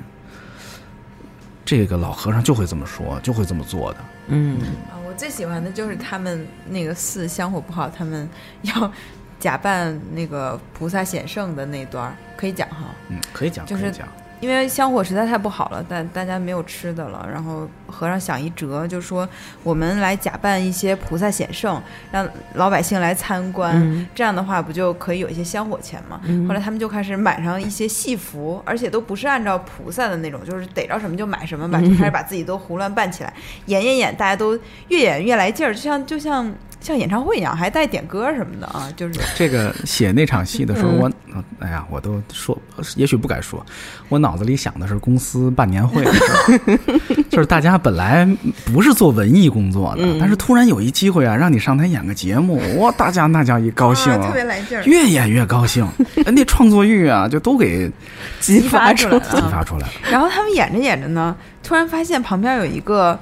[1.68, 3.98] 这个老和尚就会这么说，就会这么做的。
[4.28, 4.58] 嗯
[4.90, 8.26] 啊，我最喜欢的就是他们那个寺香火不好，他们
[8.62, 8.90] 要
[9.38, 12.86] 假扮那个菩萨显圣的那段儿，可以讲哈。
[13.10, 14.08] 嗯，可以讲，就是可以讲。
[14.40, 17.28] 因为香火实在太不好了，但大家没有吃的了。
[17.30, 19.28] 然后和尚想一辙，就说
[19.62, 21.80] 我们来假扮一些菩萨显圣，
[22.12, 26.20] 让老百姓来参观，嗯这样的话不就可以有一些香火钱吗？
[26.24, 33.32] 嗯后来他们就开始买上一些戏服，而且都不是按照菩萨的那种，就是逮着什么就买什么吧，就开始把自己都胡乱扮起来，
[33.66, 34.58] 演演演，大家都
[34.88, 39.18] 越演越来劲儿，就像就像像演唱会一样，还带点歌什么的啊，就是。
[39.36, 40.98] 这个写那场戏的时候，嗯。
[40.98, 41.12] 我
[41.60, 42.56] 哎呀，我都说，
[42.96, 43.64] 也许不该说，
[44.08, 48.28] 我脑脑子里想的是公司办年会的事儿， 就是大家本来
[48.66, 50.18] 不是做文艺工作的，嗯。
[50.20, 55.88] 但是突然有一机会啊，让你上台演个节目，哇，大家那叫一高兴啊特别来劲儿，越演越高兴，
[56.32, 57.90] 那创作欲啊，就都给
[58.38, 59.92] 激发出来出来了激发出来了。
[60.10, 63.18] 然后他们演着演着呢，突然发现旁边有一个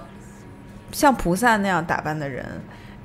[0.90, 2.44] 像菩萨那样打扮的人，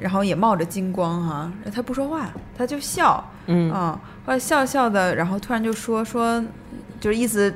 [0.02, 2.28] 然后也冒着金光哈、他不说话，
[2.58, 6.44] 他就笑，嗯啊，后来笑笑的，然后突然就说说，
[7.00, 7.54] 就是意思，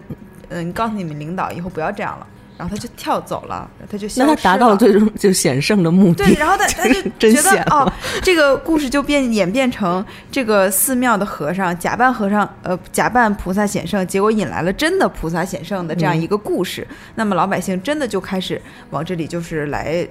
[0.50, 6.24] 嗯，告诉你们领导以后不要这样了，然后他就跳走了，他就那他达到了最终就显圣的目的。
[6.24, 7.92] 对，然后他他就 真觉得显哦，
[8.22, 16.88] 这个故事就变演变成这个寺庙的和尚假扮和尚，呃，假扮菩萨显圣，结果引来了真的菩萨显圣的这样一个故事。
[17.16, 20.08] 那么老百姓真的就开始往这里就是来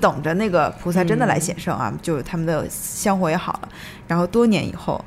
[0.00, 3.68] 等着那个菩萨真的来显圣啊，就他们的香火也好了。
[4.06, 5.04] 然后多年以后，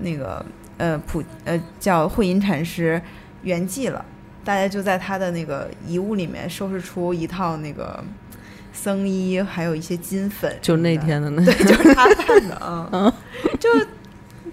[0.00, 0.44] 那个
[0.78, 3.00] 呃普呃叫慧音禅师
[3.42, 4.04] 圆寂了。
[4.44, 8.02] 大家就在他的那个遗物里面收拾出一套那个
[8.72, 13.14] 僧衣，还有一些金粉，就那，天的那对， 就是他办的啊，
[13.60, 13.70] 就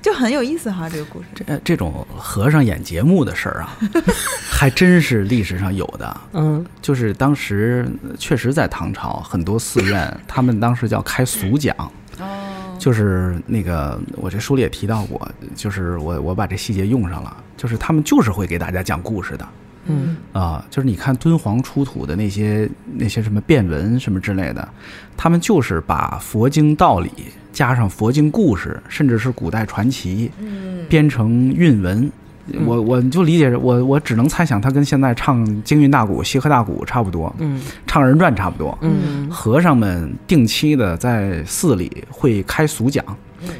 [0.01, 1.27] 就很有意思哈，这个故事。
[1.35, 3.77] 这这种和尚演节目的事儿啊，
[4.49, 6.21] 还真是历史上有的。
[6.33, 6.65] 嗯。
[6.81, 11.75] 就是当时呃确实在唐朝，很多寺院他们当时叫开俗讲，
[12.17, 19.47] 哦，就是那个我这书里也提到过，就是我我把这细节用上了，就是他们就是会给大家讲故事的
[19.89, 24.67] 嗯啊、就是你看敦煌出土的那些那些什么变文什么之类的，
[25.17, 27.11] 他们就是把佛经道理
[27.51, 32.09] 加上佛经故事，甚至是古代传奇，嗯，编成韵文。
[32.65, 38.75] 我我就理解，我我只能猜想，他跟现在唱京韵大鼓、西河大鼓差不多，嗯唱人传差不多。
[38.81, 43.05] 嗯和尚们定期的在寺里会开俗讲、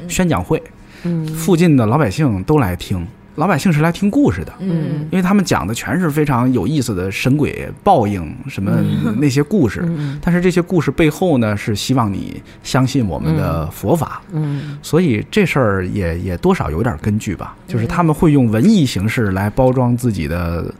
[0.08, 0.60] 宣讲会，
[1.04, 3.06] 嗯附近的老百姓都来听。
[3.40, 5.08] 老百姓是来听故事的，嗯。
[5.10, 8.70] 因为他们讲的全是非常有意思的神鬼报应什么
[9.16, 9.80] 那些故事。
[9.84, 10.20] 嗯。
[10.22, 14.20] 但是这些故事背后呢，是希望你相信我们的佛法。
[14.32, 14.78] 嗯。
[14.82, 20.72] 所以这事儿也也多少有点根据吧，就是他们会用文艺形式来包装自己的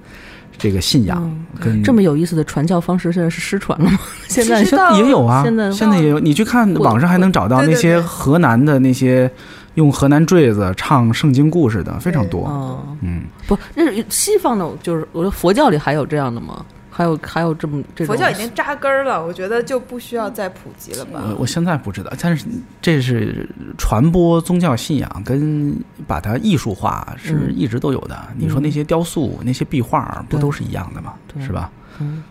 [0.59, 3.99] 这个信仰，跟这么有意思的传教方式，现在是失传了吗？
[4.29, 4.63] 现在
[4.99, 9.31] 也有啊，现在也有，你去看网上还能找到那些河南的那些
[9.75, 12.47] 用河南坠子唱圣经故事的非常多。
[12.47, 16.65] 哦，嗯，不，那是西方的，就是我说佛教里还有这样的吗？
[16.93, 21.23] 还有还有这么这种佛教已经扎根儿了，我觉得就不需要再普及了吧。
[21.31, 22.45] 我我现在不知道，但是
[22.83, 23.49] 这是
[23.79, 25.75] 传播宗教信仰跟
[26.07, 28.19] 把它艺术化是嗯一直都有的。
[28.37, 31.15] 你说那些雕塑、那些壁画，不都是一样的吗？
[31.41, 31.71] 是吧？
[32.01, 32.23] 嗯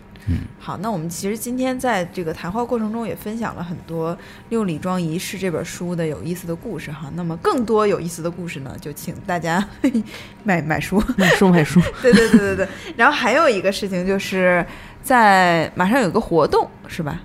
[0.58, 4.14] 好，那我们其实今天在这个谈话过程中也分享了很多
[4.50, 7.10] 《六礼庄仪式》这本书的有意思的故事哈。
[7.14, 9.66] 那么更多有意思的故事呢，就请大家
[10.44, 11.02] 买买书。
[11.16, 12.68] 买书买书，对对对对对。
[12.96, 14.64] 然后还有一个事情就是
[15.02, 17.20] 在马上有个活动是吧？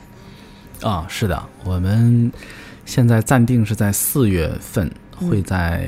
[0.82, 2.32] 啊，是的，我们
[2.86, 4.90] 现在暂定是在四月份，
[5.20, 5.88] 嗯会在、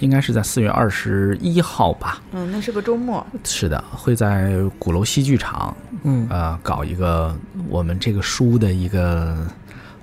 [0.00, 2.20] 应该是在四月二十一号吧。
[2.32, 3.26] 嗯，那是个周末。
[3.44, 7.36] 是的，会在鼓楼戏剧场，嗯呃，搞一个
[7.68, 9.36] 我们这个书的一个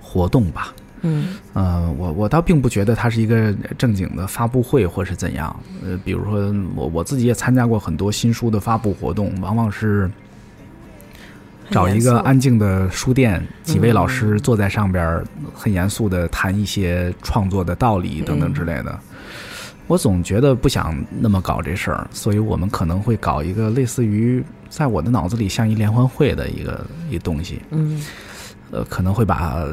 [0.01, 0.73] 活动吧。
[1.01, 5.55] 嗯呃，我我倒并不觉得它是一个正经的发布会或是怎样。
[5.83, 10.09] 呃，比如说我我自己也参加过很多新书的发布活动，往往是
[11.69, 15.23] 找一个安静的书店，几位老师坐在上边，
[15.53, 18.99] 很严肃的谈一些创作的道理等等之类的。
[19.87, 27.61] 我总觉得不想那么搞这事儿，所以我们可能会搞一个类似于在我的脑子里像一联欢会的一个一东西。
[27.69, 28.01] 嗯
[28.71, 29.63] 呃，可能会把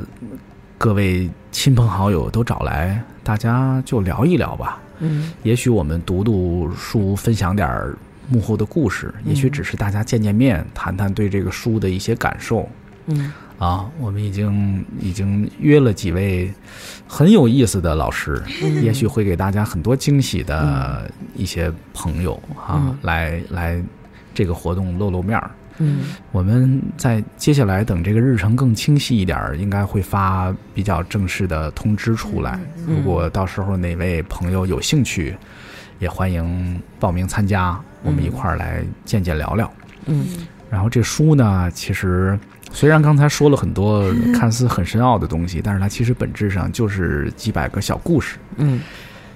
[0.76, 4.78] 各位亲朋好友都找来，大家就聊一聊吧。
[4.98, 7.96] 嗯也许我们读读书，分享点儿
[8.28, 12.68] 幕后的故事；也许只是大家见见面，谈谈对这个书的一些感受。
[13.06, 13.32] 嗯
[13.62, 16.52] 啊，我们已经已经约了几位
[17.06, 18.42] 很有意思的老师，
[18.82, 23.80] 也许会给大家很多惊喜的一些朋友啊，嗯来来
[24.34, 25.48] 这个活动露露面儿。
[25.78, 26.00] 嗯
[26.32, 32.58] 我们在接下来等这个日程更清晰一点儿，应该会发比较正式的通知出来。
[32.78, 35.36] 嗯如果到时候哪位朋友有兴趣，
[36.00, 39.72] 也欢迎报名参加，我们一块儿来见见聊聊。
[40.06, 40.26] 嗯
[40.68, 42.36] 然后这书呢，其实
[42.72, 48.80] 虽然刚才说了很多看似很深奥的东西， 但是它其实本质上就是几百个小故事，嗯。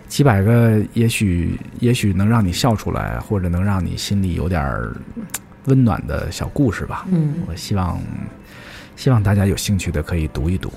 [0.09, 4.95] 几百个也许也许能让你笑出来，或者能让你心里有点儿
[5.65, 7.05] 温暖的小故事吧。
[7.11, 7.35] 嗯。
[7.49, 8.01] 我希望
[8.95, 10.73] 希望大家有兴趣的可以读一读。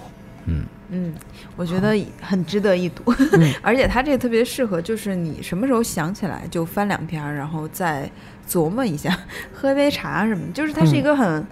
[0.45, 0.65] 嗯。
[0.89, 1.13] 嗯，
[1.55, 3.03] 我觉得很值得一读，
[3.33, 3.53] 嗯。
[3.61, 8.09] 而且它这个特别适合，就是你什么时候想起来就翻两篇，然后再
[8.49, 9.15] 琢磨一下，
[9.53, 11.45] 喝一杯茶什么，就是它是一个很，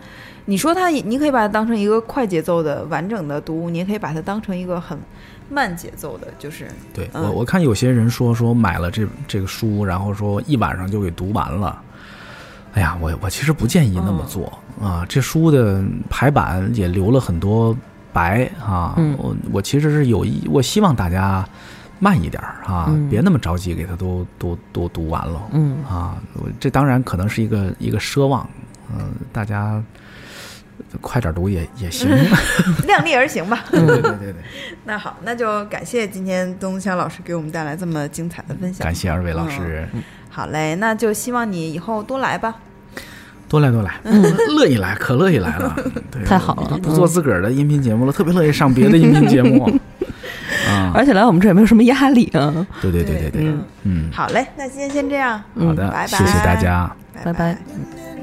[0.49, 4.97] 你说它，你可以把它当成一个快节奏的完整的读物，你也可以把它当成一个很
[5.49, 11.81] 慢节奏的，就是对嗯我我看有些人说说买了这这个书，然后说一晚上就给读完了。
[12.73, 17.75] 哎呀，我我其实不建议那么做、啊，这书的排版也留了很多
[18.13, 18.93] 白啊。
[18.95, 21.45] 嗯我我其实是有意，我希望大家
[21.99, 25.41] 慢一点儿啊，嗯别那么着急给它都都都读完了。
[25.51, 28.47] 嗯啊，我这当然可能是一个一个奢望，
[28.95, 29.83] 嗯、大家
[31.01, 32.09] 快点读也也行。
[32.87, 33.63] 量力而行吧。
[33.71, 34.35] 对对对对，
[34.85, 38.83] 那好，那就感谢今天东强老师给我们带来这么精彩的分享。
[38.83, 39.87] 感谢二位老师，
[40.29, 42.55] 好嘞，那就希望你以后多来吧。
[43.49, 43.99] 多来多来，
[44.57, 45.73] 乐意来，可乐意来了。
[46.11, 49.63] 对，太好了不做自个儿的音频节目了，特别乐意上别的音频节目。
[50.67, 52.67] 啊，而且来我们这儿也没有什么压力啊。
[52.81, 56.93] 对对对对对，嗯嗯，好嘞，那今天先这样，好的，拜拜谢谢大家。
[57.23, 58.16] 拜拜 Gravity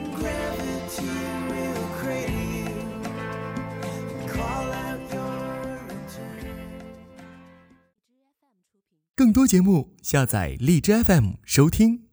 [9.24, 12.03] 更多节目，下载荔枝 FM 收听。